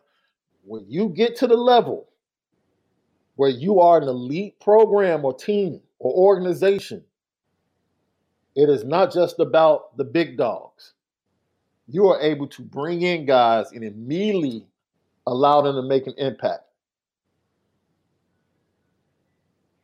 [0.64, 2.09] When you get to the level
[3.37, 7.05] where you are an elite program or team or organization,
[8.57, 10.93] it is not just about the big dogs.
[11.88, 14.66] You are able to bring in guys and immediately
[15.27, 16.62] allow them to make an impact.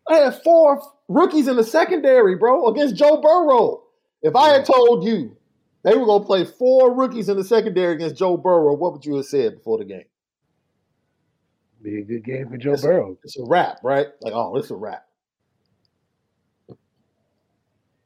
[0.09, 3.85] I had four rookies in the secondary, bro, against Joe Burrow.
[4.23, 5.37] If I had told you
[5.83, 9.05] they were going to play four rookies in the secondary against Joe Burrow, what would
[9.05, 10.05] you have said before the game?
[11.83, 13.19] Be a good game for Joe It's a- Burrow.
[13.25, 14.09] It's a wrap, right?
[14.21, 15.07] Like, oh, it's a wrap.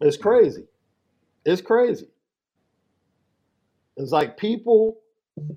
[0.01, 0.65] It's crazy.
[1.45, 2.09] It's crazy.
[3.97, 4.99] It's like people,
[5.37, 5.55] man,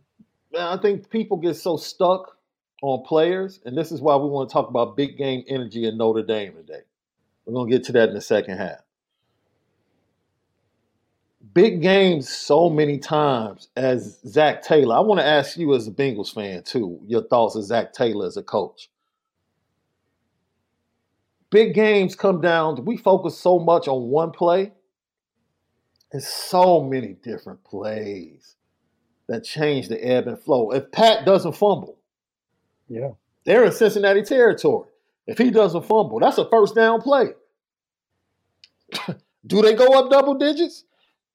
[0.61, 2.37] I think people get so stuck
[2.83, 5.97] on players, and this is why we want to talk about big game energy in
[5.97, 6.81] Notre Dame today.
[7.45, 8.79] We're going to get to that in the second half.
[11.53, 14.95] Big games so many times as Zac Taylor.
[14.95, 18.27] I want to ask you as a Bengals fan too, your thoughts of Zac Taylor
[18.27, 18.89] as a coach.
[21.49, 24.73] Big games come down, we focus so much on one play.
[26.11, 28.55] There's so many different plays
[29.27, 30.71] that change the ebb and flow.
[30.71, 31.97] If Pat doesn't fumble,
[32.87, 33.11] Yeah.
[33.45, 34.87] they're in Cincinnati territory.
[35.27, 37.27] If he doesn't fumble, that's a first down play.
[39.47, 40.85] Do they go up double digits?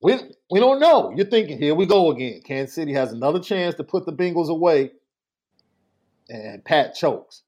[0.01, 0.19] We,
[0.51, 1.13] we don't know.
[1.15, 2.41] You're thinking, here we go again.
[2.43, 4.91] Kansas City has another chance to put the Bengals away,
[6.29, 7.43] and Pat chokes.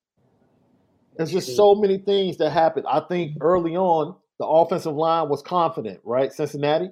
[1.18, 2.84] There's just so many things that happen.
[2.88, 6.32] I think early on, the offensive line was confident, right?
[6.32, 6.92] Cincinnati.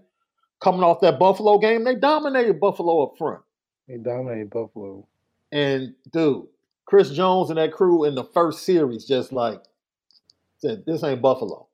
[0.63, 3.41] Coming off that Buffalo game, they dominated Buffalo up front.
[3.89, 5.06] They dominated Buffalo.
[5.52, 6.47] And dude,
[6.86, 9.62] Chris Jones and that crew in the first series just like
[10.60, 11.67] said, "This ain't Buffalo."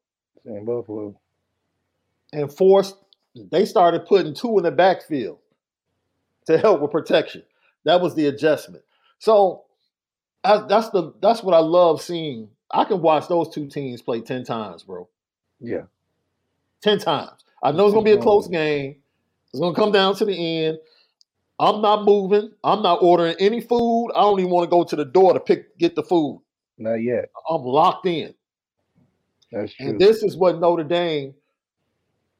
[0.44, 1.16] This ain't Buffalo.
[2.34, 2.96] and forced
[3.52, 5.38] they started putting two in the backfield
[6.48, 7.44] to help with protection.
[7.86, 8.84] That was the adjustment.
[9.20, 9.66] So
[10.44, 12.50] I, that's the that's what I love seeing.
[12.72, 15.08] I can watch those two teams play ten times, bro.
[15.60, 15.84] Yeah.
[16.82, 17.44] Ten times.
[17.62, 18.98] I know it's gonna be a close game.
[19.52, 20.80] It's gonna come down to the end.
[21.60, 22.52] I'm not moving.
[22.64, 24.12] I'm not ordering any food.
[24.16, 26.42] I don't even want to go to the door to pick get the food.
[26.78, 27.30] Not yet.
[27.50, 28.34] I'm locked in.
[29.52, 29.90] That's true.
[29.90, 31.34] And this is what Notre Dame,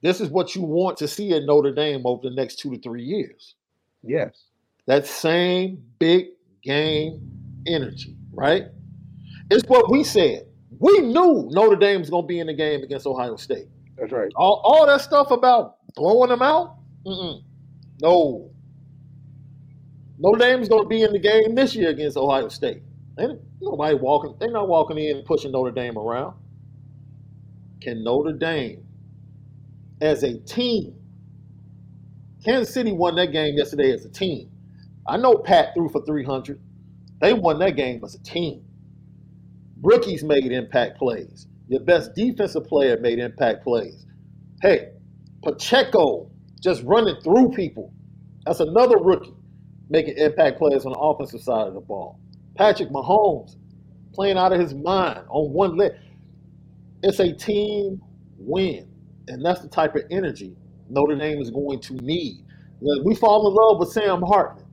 [0.02, 2.82] this is what you want to see at Notre Dame over the next two to
[2.82, 3.56] three years.
[4.04, 4.46] yes.
[4.86, 6.30] That same big
[6.64, 7.22] game
[7.68, 8.64] energy, right?
[9.52, 10.48] It's what we said.
[10.80, 13.68] We knew Notre Dame was going to be in the game against Ohio State.
[14.00, 14.32] That's right.
[14.36, 17.44] All, all that stuff about blowing them out, mm-mm.
[18.02, 18.52] no.
[20.18, 22.82] Notre Dame's going to be in the game this year against Ohio State.
[23.20, 24.36] Ain't nobody walking.
[24.40, 26.36] They're not walking in and pushing Notre Dame around.
[27.82, 28.86] Can Notre Dame,
[30.02, 30.96] as a team,
[32.44, 34.50] Kansas City won that game yesterday as a team.
[35.08, 36.62] I know Pat threw for 300.
[37.22, 38.64] They won that game as a team.
[39.82, 41.48] Rookies made impact plays.
[41.70, 44.06] Your best defensive player made impact plays.
[44.62, 44.90] Hey,
[45.44, 46.30] Pacheco
[46.62, 47.94] just running through people.
[48.46, 49.36] That's another rookie
[49.90, 52.20] making impact plays on the offensive side of the ball.
[52.56, 53.56] Patrick Mahomes
[54.14, 55.92] playing out of his mind on one leg.
[57.04, 58.02] It's a team
[58.38, 58.88] win.
[59.28, 60.56] And that's the type of energy
[60.90, 62.44] Notre Dame is going to need.
[63.04, 64.66] We fall in love with Sam Hartman.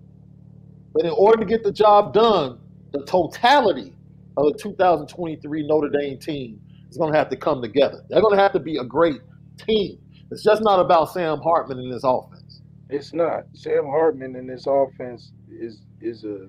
[0.94, 2.58] But in order to get the job done,
[2.92, 3.94] the totality
[4.38, 8.02] of the 2023 Notre Dame team is going to have to come together.
[8.08, 9.20] They're going to have to be a great
[9.58, 9.98] team.
[10.30, 12.62] It's just not about Sam Hartman and his offense.
[12.88, 13.44] It's not.
[13.52, 16.48] Sam Hartman and this offense is is a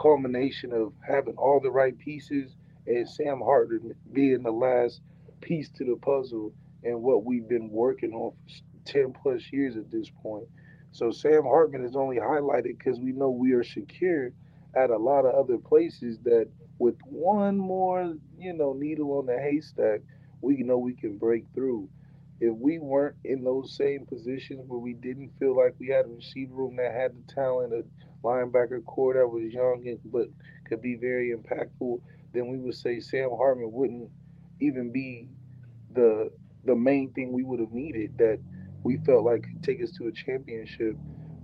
[0.00, 5.00] culmination of having all the right pieces and Sam Hartman being the last
[5.40, 6.52] piece to the puzzle
[6.84, 10.46] and what we've been working on for 10 plus years at this point.
[10.92, 14.32] So Sam Hartman is only highlighted because we know we are secure
[14.74, 19.38] at a lot of other places that with one more, you know, needle on the
[19.38, 20.00] haystack,
[20.40, 21.88] we know we can break through.
[22.40, 26.08] If we weren't in those same positions where we didn't feel like we had a
[26.08, 27.84] receiver room that had the talent, a
[28.24, 30.28] linebacker core that was young and but
[30.66, 32.00] could be very impactful,
[32.32, 34.10] then we would say Sam Hartman wouldn't
[34.60, 35.28] even be
[35.92, 36.30] the
[36.64, 38.38] the main thing we would have needed that
[38.82, 40.96] we felt like could take us to a championship.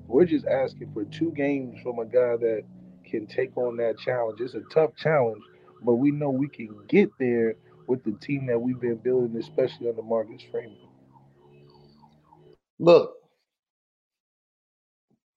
[0.07, 2.63] We're just asking for two games from a guy that
[3.05, 4.41] can take on that challenge.
[4.41, 5.43] It's a tough challenge,
[5.85, 7.57] but we know we can get there
[7.88, 10.77] with the team that we've been building, especially under Marcus Freeman.
[12.79, 13.14] Look,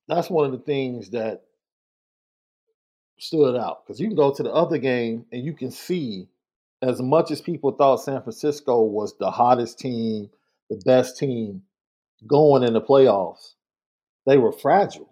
[0.07, 1.43] that's one of the things that
[3.19, 6.27] stood out because you can go to the other game and you can see
[6.81, 10.29] as much as people thought San Francisco was the hottest team,
[10.69, 11.63] the best team
[12.27, 13.53] going in the playoffs,
[14.25, 15.09] they were fragile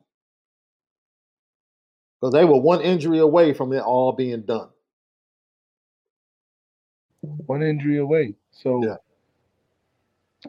[2.21, 4.69] because they were one injury away from it all being done.
[7.45, 8.35] One injury away.
[8.51, 8.97] So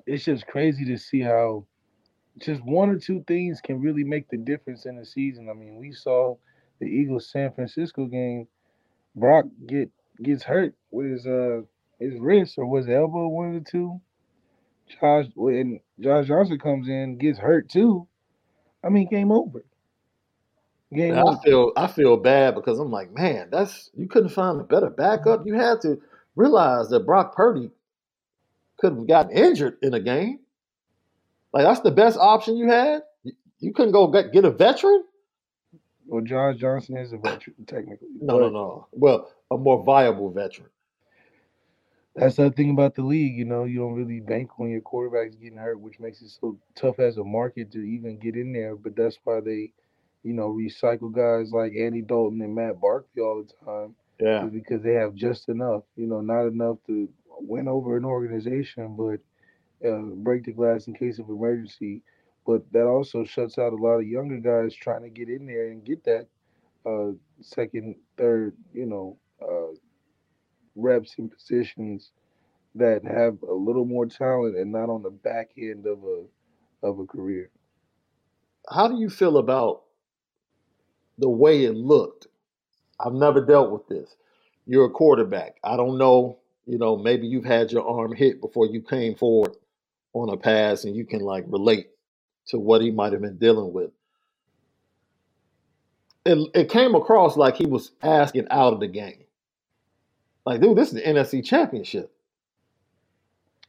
[0.07, 1.65] it's just crazy to see how
[2.39, 5.49] just one or two things can really make the difference in the season.
[5.49, 6.37] I mean, we saw
[6.81, 8.47] the Eagles San Francisco game.
[9.15, 9.91] Brock get
[10.23, 11.63] gets hurt with his uh
[11.99, 14.01] his wrist or was elbow, one of the two.
[15.01, 18.07] Josh and Josh Johnson comes in, gets hurt too.
[18.85, 19.65] I mean, game over.
[20.93, 21.39] Game I over.
[21.43, 25.47] feel I feel bad because I'm like, man, that's you couldn't find a better backup.
[25.47, 26.01] You had to
[26.37, 27.71] realize that Brock Purdy
[28.79, 30.41] could have gotten injured in a game.
[31.53, 33.03] Like that's the best option you had.
[33.25, 35.05] You, you couldn't go get, get a veteran.
[36.07, 38.09] Well, Josh Johnson is a veteran technically.
[38.21, 38.87] No, no, no.
[38.93, 40.69] Well, a more viable veteran.
[42.15, 43.37] That's the thing about the league.
[43.37, 46.59] You know, you don't really bank on your quarterbacks getting hurt, which makes it so
[46.75, 48.75] tough as a market to even get in there.
[48.75, 49.73] But that's why they,
[50.23, 53.95] you know, recycle guys like Andy Dalton and Matt Barkley all the time.
[54.21, 54.49] Yeah.
[54.53, 55.85] because they have just enough.
[55.97, 57.09] You know, not enough to
[57.41, 59.21] win over an organization, but
[59.89, 62.03] uh, break the glass in case of emergency.
[62.47, 65.69] But that also shuts out a lot of younger guys trying to get in there
[65.71, 66.27] and get that
[66.87, 69.75] uh, second, third, you know, uh,
[70.77, 72.13] reps and positions
[72.75, 76.25] that have a little more talent and not on the back end of a
[76.83, 77.51] of a career.
[78.71, 79.85] How do you feel about
[81.19, 82.27] the way it looked?
[82.99, 84.17] I've never dealt with this.
[84.67, 85.57] You're a quarterback.
[85.65, 89.53] I don't know, you know, maybe you've had your arm hit before you came forward
[90.13, 91.89] on a pass and you can like relate
[92.49, 93.91] to what he might have been dealing with.
[96.27, 99.25] it, it came across like he was asking out of the game.
[100.45, 102.13] Like, dude, this is the NFC Championship.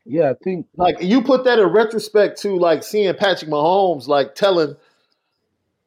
[0.05, 4.35] Yeah, I think Like you put that in retrospect to like seeing Patrick Mahomes like
[4.35, 4.75] telling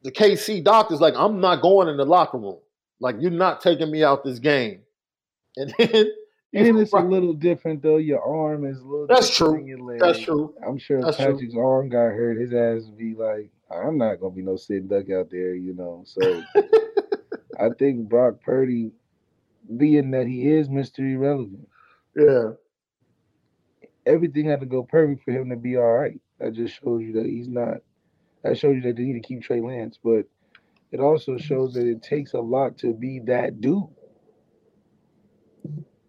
[0.03, 2.59] the KC doctors like I'm not going in the locker room.
[3.01, 4.81] Like you're not taking me out this game.
[5.57, 6.05] And then
[6.53, 7.97] And it's a little different though.
[7.97, 9.97] Your arm is a little That's different true.
[9.99, 10.53] That's true.
[10.65, 11.33] I'm sure That's true.
[11.33, 14.87] Patrick's arm got hurt, his ass would be like, I'm not gonna be no sitting
[14.87, 16.03] duck out there, you know.
[16.05, 16.43] So
[17.59, 18.91] I think Brock Purdy,
[19.77, 20.99] being that he is Mr.
[20.99, 21.69] Irrelevant,
[22.17, 22.51] yeah.
[24.05, 26.19] everything had to go perfect for him to be all right.
[26.39, 27.77] That just shows you that he's not.
[28.43, 30.25] That shows you that they need to keep Trey Lance, but
[30.91, 33.83] it also shows that it takes a lot to be that dude.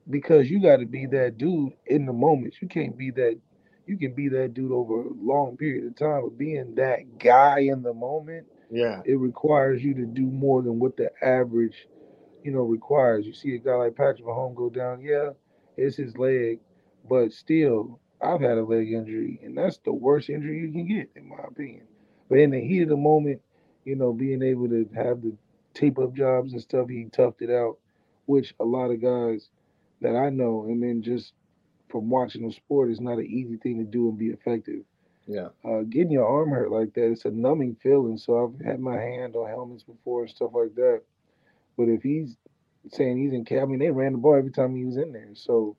[0.08, 2.54] Because you got to be that dude in the moment.
[2.60, 3.38] You can't be that.
[3.86, 7.60] You can be that dude over a long period of time, but being that guy
[7.60, 9.02] in the moment, Yeah.
[9.04, 11.88] it requires you to do more than what the average,
[12.42, 13.26] you know, requires.
[13.26, 15.30] You see a guy like Patrick Mahomes go down, yeah,
[15.76, 16.60] it's his leg,
[17.08, 21.10] but still, I've had a leg injury, and that's the worst injury you can get,
[21.16, 21.86] in my opinion.
[22.28, 23.40] But in the heat of the moment,
[23.84, 25.34] you know, being able to have the
[25.74, 27.78] tape up jobs and stuff, he toughed it out,
[28.26, 29.50] which a lot of guys
[30.02, 31.34] that I know, and then just
[31.90, 34.82] from watching the sport, is not an easy thing to do and be effective
[35.26, 35.48] Yeah.
[35.64, 38.18] uh, getting your arm hurt like that, it's a numbing feeling.
[38.18, 41.02] So I've had my hand on helmets before and stuff like that.
[41.76, 42.36] But if he's
[42.92, 45.12] saying he's in cap, I mean, they ran the ball every time he was in
[45.12, 45.30] there.
[45.34, 45.76] So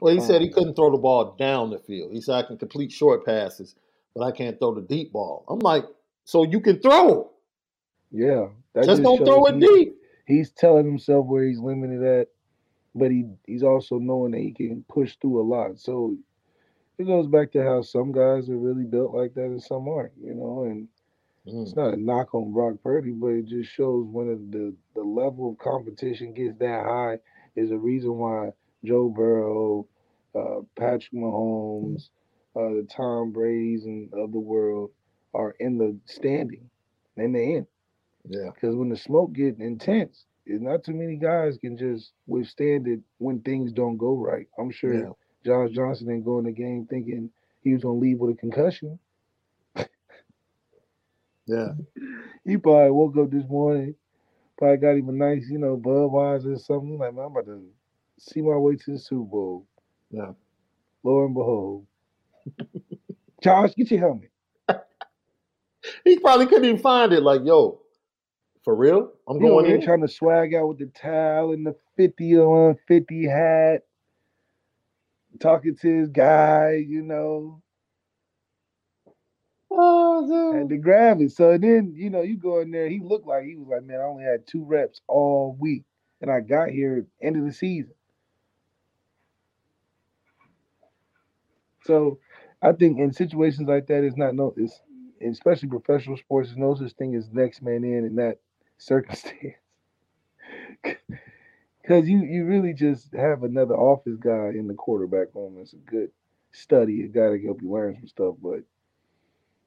[0.00, 2.12] Well, he said um, he couldn't throw the ball down the field.
[2.12, 3.76] He said I can complete short passes,
[4.14, 5.44] but I can't throw the deep ball.
[5.48, 5.84] I'm like,
[6.24, 7.30] so you can throw.
[8.10, 9.94] Yeah, that Just don't throw it he- deep.
[10.26, 12.28] He's telling himself where he's limited at,
[12.94, 15.78] but he he's also knowing that he can push through a lot.
[15.78, 16.16] So
[16.98, 20.12] it goes back to how some guys are really built like that and some aren't,
[20.22, 20.64] you know.
[20.64, 20.88] And
[21.46, 25.50] it's not a knock on Brock Purdy, but it just shows when the the level
[25.50, 27.18] of competition gets that high
[27.56, 28.50] is a reason why
[28.84, 29.86] Joe Burrow,
[30.34, 32.10] uh, Patrick Mahomes,
[32.54, 34.90] uh, the Tom Brady's and of the world
[35.34, 36.68] are in the standing,
[37.16, 37.66] and they in.
[38.28, 38.50] Yeah.
[38.54, 43.00] Because when the smoke get intense, it's not too many guys can just withstand it
[43.18, 44.46] when things don't go right.
[44.58, 45.10] I'm sure Yeah.
[45.44, 47.30] Josh Johnson didn't go in the game thinking
[47.62, 48.98] he was gonna leave with a concussion.
[51.46, 51.68] Yeah.
[52.44, 53.94] He probably woke up this morning,
[54.58, 56.98] probably got him a nice, you know, Budweiser or something.
[56.98, 57.66] Like, man, I'm about to
[58.18, 59.66] see my way to the Super Bowl.
[60.10, 60.32] Yeah.
[61.02, 61.86] Lo and behold,
[63.42, 64.30] Josh, get your helmet.
[66.04, 67.22] He probably couldn't even find it.
[67.22, 67.80] Like, yo,
[68.68, 69.12] for real?
[69.26, 69.80] I'm You know, going in.
[69.80, 73.84] trying to swag out with the towel and the 50 on 50 hat,
[75.40, 77.62] talking to his guy, you know.
[79.70, 81.32] Oh, Had to grab it.
[81.32, 84.00] So then, you know, you go in there, he looked like he was like, man,
[84.00, 85.84] I only had two reps all week.
[86.20, 87.94] And I got here end of the season.
[91.84, 92.18] So
[92.62, 94.82] I think in situations like that, it's not no it's
[95.26, 98.38] especially professional sports, there's no such thing as next man in and that
[98.78, 99.54] circumstance.
[101.88, 105.56] Because you you really just have another office guy in the quarterback room.
[105.58, 106.10] It's a good
[106.52, 108.34] study, a guy to help you learn some stuff.
[108.42, 108.60] But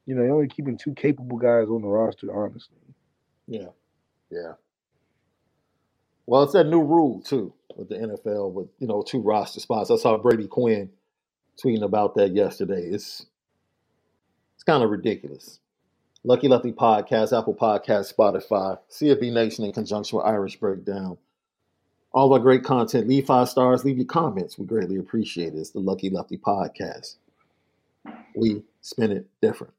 [0.05, 2.77] you know, you're only keeping two capable guys on the roster, honestly.
[3.47, 3.69] Yeah.
[4.29, 4.53] Yeah.
[6.27, 9.89] Well, it's that new rule too with the NFL with you know two roster spots.
[9.89, 10.91] I saw Brady Quinn
[11.63, 12.83] tweeting about that yesterday.
[12.83, 13.25] It's
[14.55, 15.59] it's kind of ridiculous.
[16.23, 21.17] Lucky Lefty Podcast, Apple Podcast, Spotify, CFB Nation in conjunction with Irish Breakdown.
[22.13, 23.07] All of our great content.
[23.07, 23.83] Leave five stars.
[23.85, 24.59] Leave your comments.
[24.59, 25.57] We greatly appreciate it.
[25.57, 27.15] It's the Lucky Lefty Podcast.
[28.35, 29.73] We spin it different.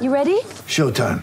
[0.00, 0.40] You ready?
[0.66, 1.22] Showtime.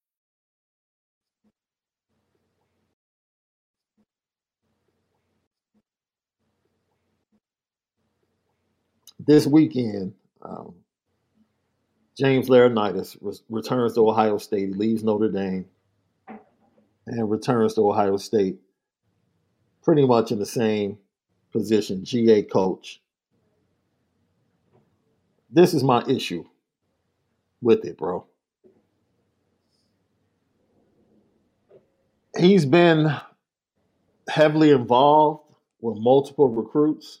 [9.27, 10.73] This weekend, um,
[12.17, 14.69] James Laurinaitis re- returns to Ohio State.
[14.69, 15.65] He leaves Notre Dame
[17.05, 18.59] and returns to Ohio State
[19.83, 20.97] pretty much in the same
[21.51, 23.01] position, GA coach.
[25.49, 26.45] This is my issue
[27.61, 28.25] with it, bro.
[32.37, 33.13] He's been
[34.29, 35.43] heavily involved
[35.81, 37.19] with multiple recruits.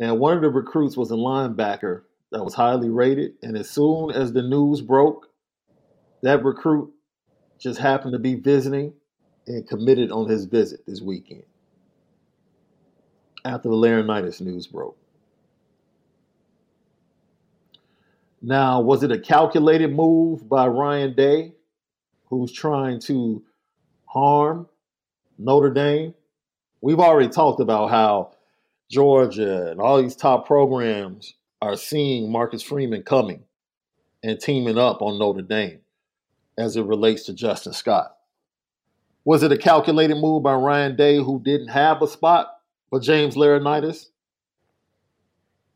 [0.00, 3.34] And one of the recruits was a linebacker that was highly rated.
[3.42, 5.28] And as soon as the news broke,
[6.22, 6.92] that recruit
[7.58, 8.92] just happened to be visiting
[9.46, 11.44] and committed on his visit this weekend
[13.44, 14.96] after the Laurinaitis news broke.
[18.40, 21.52] Now, was it a calculated move by Ryan Day,
[22.26, 23.42] who's trying to
[24.04, 24.68] harm
[25.38, 26.14] Notre Dame?
[26.82, 28.33] We've already talked about how
[28.90, 33.42] Georgia and all these top programs are seeing Marcus Freeman coming
[34.22, 35.80] and teaming up on Notre Dame
[36.58, 38.16] as it relates to Justin Scott.
[39.24, 42.58] Was it a calculated move by Ryan Day, who didn't have a spot
[42.90, 44.10] for James Laurinaitis?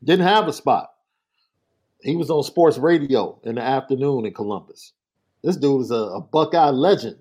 [0.03, 0.93] Didn't have a spot.
[2.01, 4.93] He was on sports radio in the afternoon in Columbus.
[5.43, 7.17] This dude is a, a Buckeye legend.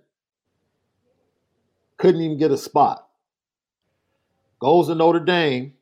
[1.97, 3.09] Couldn't even get a spot.
[4.61, 5.75] Goes to Notre Dame,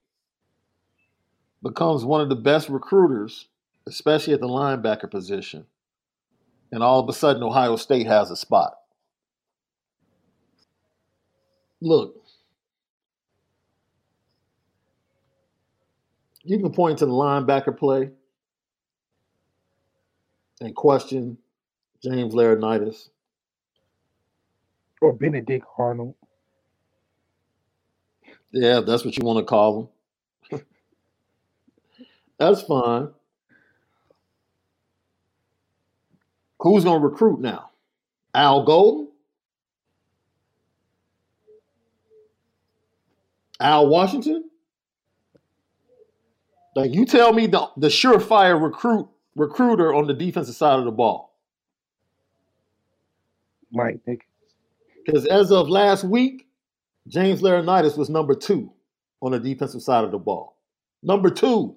[1.66, 3.48] becomes one of the best recruiters,
[3.86, 5.66] especially at the linebacker position.
[6.72, 8.74] And all of a sudden, Ohio State has a spot.
[11.80, 12.14] Look,
[16.42, 18.10] you can point to the linebacker play
[20.60, 21.38] and question
[22.02, 23.10] James Laurinaitis.
[25.02, 26.14] Or Benedict Arnold.
[28.52, 29.88] Yeah, that's what you want to call him.
[32.38, 33.08] That's fine.
[36.60, 37.70] Who's going to recruit now?
[38.34, 39.08] Al Golden?
[43.60, 44.50] Al Washington?
[46.74, 50.90] Like you tell me the, the surefire recruit recruiter on the defensive side of the
[50.90, 51.34] ball.
[53.72, 54.26] Mike Nick.
[55.04, 56.46] Because as of last week,
[57.06, 58.72] James Laurinaitis was number two
[59.22, 60.56] on the defensive side of the ball.
[61.02, 61.76] Number two.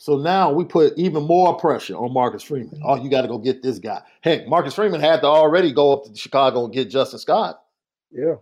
[0.00, 2.70] So now we put even more pressure on Marcus Freeman.
[2.70, 2.86] Mm-hmm.
[2.86, 4.00] Oh, you got to go get this guy.
[4.22, 7.62] Heck, Marcus Freeman had to already go up to Chicago and get Justin Scott.
[8.10, 8.36] Yeah.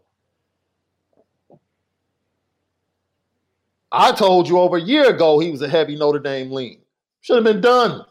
[3.90, 6.80] I told you over a year ago he was a heavy Notre Dame lean.
[7.22, 8.04] Should have been done.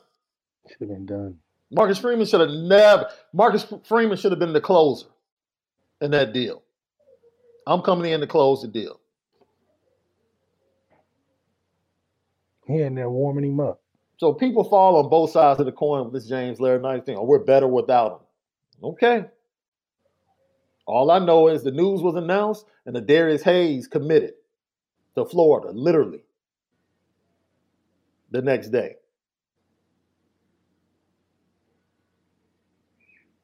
[0.67, 1.37] Should have been done.
[1.71, 3.07] Marcus Freeman should have never.
[3.31, 5.07] Marcus Freeman should have been the closer
[6.01, 6.63] in that deal.
[7.65, 8.99] I'm coming in to close the deal.
[12.67, 13.81] He in there warming him up.
[14.17, 17.17] So people fall on both sides of the coin with this James Laurinaitis thing.
[17.17, 18.19] Oh, we're better without him.
[18.83, 19.25] Okay.
[20.85, 24.33] All I know is the news was announced and the Darius Hayes committed
[25.15, 26.23] to Florida, literally,
[28.31, 28.95] the next day.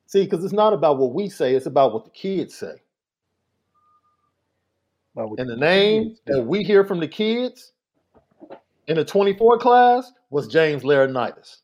[0.08, 2.76] See, because it's not about what we say, it's about what the kids say.
[5.16, 7.74] And the name that we hear from the kids
[8.88, 11.58] in the 24 class was James Laurinaitis.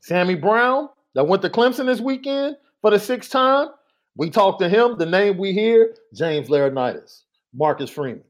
[0.00, 3.68] Sammy Brown, that went to Clemson this weekend for the sixth time,
[4.16, 4.96] we talked to him.
[4.98, 7.22] The name we hear, James Laurinaitis,
[7.52, 8.24] Marcus Freeman.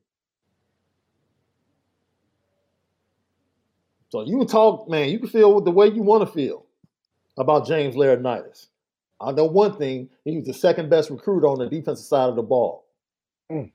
[4.11, 6.64] So you can talk, man, you can feel the way you want to feel
[7.36, 8.68] about James Laurinaitis.
[9.20, 12.36] I know one thing, he was the second best recruit on the defensive side of
[12.36, 12.86] the ball.
[13.50, 13.72] Mm.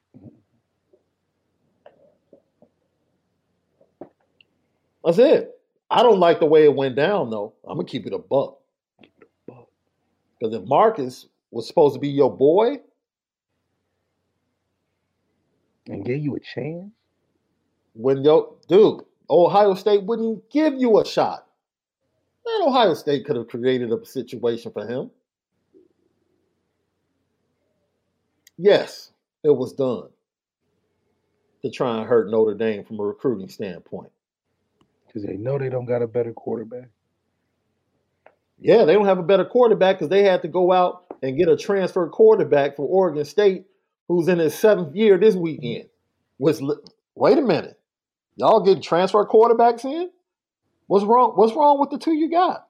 [5.04, 5.52] That's it.
[5.90, 7.54] I don't like the way it went down, though.
[7.68, 8.60] I'm gonna keep it a buck.
[10.40, 12.78] Because if Marcus was supposed to be your boy,
[15.88, 16.92] And gave you a chance.
[17.94, 21.48] when yo dude, Ohio State wouldn't give you a shot.
[22.46, 25.12] Man, Ohio State could have created a situation for him.
[28.58, 29.12] Yes,
[29.44, 30.10] it was done
[31.64, 34.12] to try and hurt Notre Dame from a recruiting standpoint.
[35.14, 36.90] Because they know they don't got a better quarterback.
[38.60, 41.50] Yeah, they don't have a better quarterback because they had to go out and get
[41.50, 43.66] a transfer quarterback for Oregon State
[44.08, 45.90] who's in his seventh year this weekend.
[46.40, 46.62] Was
[47.16, 47.80] wait a minute,
[48.36, 50.10] y'all getting transfer quarterbacks in?
[50.88, 51.34] What's wrong?
[51.36, 52.68] What's wrong with the two you got?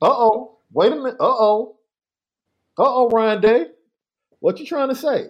[0.00, 0.58] Uh oh.
[0.72, 1.16] Wait a minute.
[1.20, 1.76] Uh oh.
[2.78, 3.66] Uh oh, Ryan Day.
[4.40, 5.26] What you trying to say?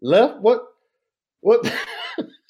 [0.00, 0.40] Left?
[0.40, 0.62] What?
[1.40, 1.72] What?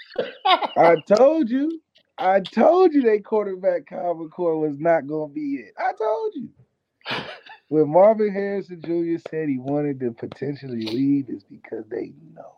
[0.47, 1.81] I told you.
[2.19, 5.75] I told you that quarterback Kyle McCord was not going to be it.
[5.79, 6.49] I told you.
[7.69, 9.23] When Marvin Harrison Jr.
[9.31, 12.55] said he wanted to potentially leave, is because they know.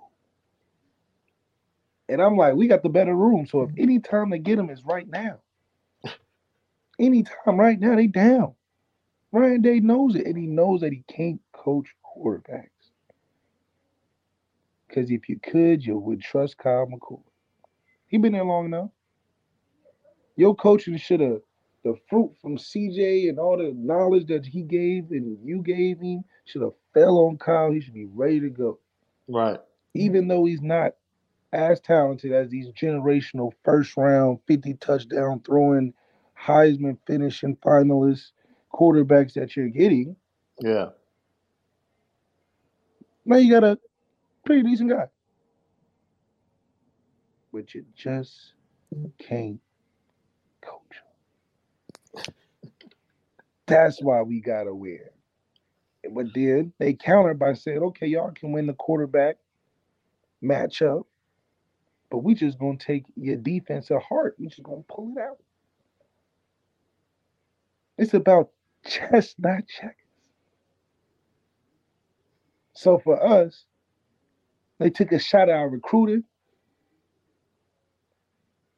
[2.08, 3.46] And I'm like, we got the better room.
[3.46, 5.40] So if any time they get him is right now.
[7.00, 8.54] Anytime right now, they down.
[9.32, 12.68] Ryan Day knows it, and he knows that he can't coach quarterbacks.
[14.88, 17.22] Because if you could, you would trust Kyle McCord.
[18.08, 18.90] He been there long enough.
[20.40, 21.42] Your coaching should have
[21.84, 26.24] the fruit from CJ and all the knowledge that he gave and you gave him
[26.46, 27.70] should have fell on Kyle.
[27.70, 28.78] He should be ready to go.
[29.28, 29.60] Right.
[29.92, 30.94] Even though he's not
[31.52, 35.92] as talented as these generational first round 50 touchdown throwing
[36.42, 38.30] Heisman finishing finalists
[38.72, 40.16] quarterbacks that you're getting.
[40.58, 40.86] Yeah.
[43.26, 43.78] Now you got a
[44.46, 45.08] pretty decent guy.
[47.52, 48.54] But you just
[49.18, 49.60] can't
[50.60, 52.24] coach.
[53.70, 55.00] That's why we gotta win.
[56.12, 59.36] But then they countered by saying, okay, y'all can win the quarterback
[60.42, 61.04] matchup,
[62.10, 64.36] but we just gonna take your defense at heart.
[64.38, 65.38] We just gonna pull it out.
[67.98, 68.50] It's about
[68.86, 69.96] chess, not checkers.
[72.74, 73.66] So for us,
[74.78, 76.24] they took a shot at our recruiting.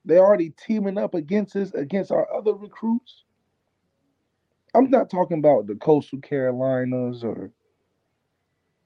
[0.04, 3.24] They already teaming up against us against our other recruits.
[4.74, 7.50] I'm not talking about the coastal Carolinas or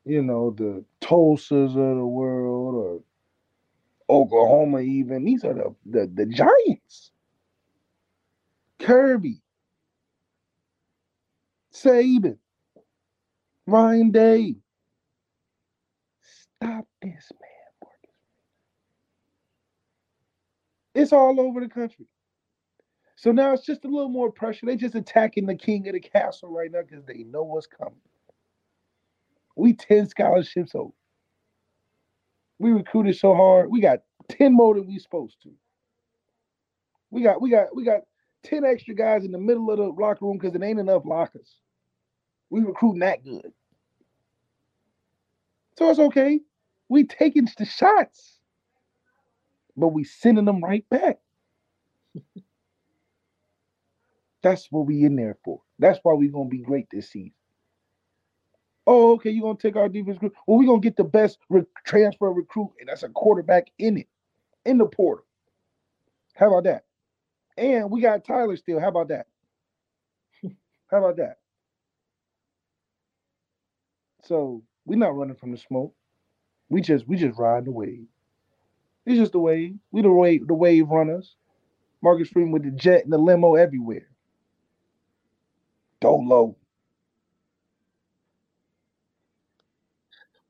[0.05, 3.01] you know the Tulsas of the world or
[4.11, 5.25] Oklahoma even.
[5.25, 7.13] These are the the, the giants.
[8.81, 9.41] Kirby,
[11.73, 12.39] Saban,
[13.67, 14.57] Ryan Day.
[16.61, 17.51] Stop this, man.
[20.95, 22.07] It's all over the country.
[23.27, 24.67] So now it's just a little more pressure.
[24.67, 27.99] They just attacking the king of the castle right now because they know what's coming.
[29.57, 30.93] We 10 scholarships over.
[32.61, 33.69] We recruited so hard.
[33.69, 35.51] We got 10 more than we supposed to.
[37.11, 38.03] We got we got we got
[38.45, 41.57] 10 extra guys in the middle of the locker room because it ain't enough lockers.
[42.51, 43.53] We recruiting that good.
[45.77, 46.39] So it's okay.
[46.89, 48.39] We taking the shots,
[49.77, 51.19] but we sending them right back.
[54.47, 55.61] That's what we in there for.
[55.81, 57.33] That's why we're gonna be great this season.
[58.87, 60.35] Oh, okay, you're gonna take our defense group.
[60.47, 64.07] Well, we're gonna get the best re- transfer recruit, and that's a quarterback in it,
[64.65, 65.25] in the portal.
[66.37, 66.85] How about that?
[67.59, 68.79] And we got Tyler still.
[68.79, 69.27] How about that?
[70.93, 71.39] How about that?
[74.23, 75.93] So we're not running from the smoke.
[76.69, 78.07] We just we just ride the wave.
[79.07, 79.75] It's just the wave.
[79.91, 81.35] We the wave the wave runners.
[82.01, 84.07] Marcus Freeman with the jet and the limo everywhere.
[86.01, 86.57] Dolo.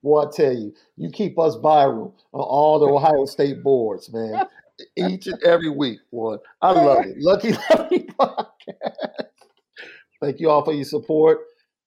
[0.03, 4.47] Boy, I tell you, you keep us viral on all the Ohio State boards, man.
[4.97, 6.37] Each and every week, boy.
[6.61, 7.17] I love it.
[7.19, 9.27] Lucky Lucky Podcast.
[10.21, 11.39] Thank you all for your support.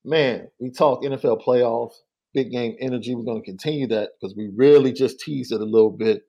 [0.04, 1.94] Man, we talk NFL playoffs,
[2.34, 3.14] big game energy.
[3.14, 6.24] We're going to continue that because we really just teased it a little bit.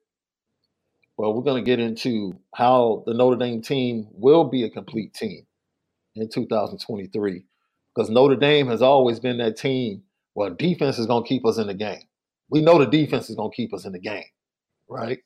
[1.17, 5.13] Well, we're going to get into how the Notre Dame team will be a complete
[5.13, 5.45] team
[6.15, 7.43] in 2023
[7.93, 10.03] because Notre Dame has always been that team
[10.33, 12.03] where defense is going to keep us in the game.
[12.49, 14.25] We know the defense is going to keep us in the game,
[14.87, 15.19] right?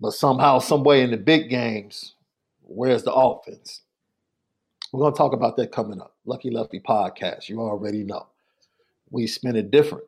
[0.00, 2.14] But somehow, someway in the big games,
[2.62, 3.82] where's the offense?
[4.92, 6.14] We're going to talk about that coming up.
[6.24, 7.48] Lucky Lefty podcast.
[7.48, 8.26] You already know.
[9.10, 10.04] We spin it different.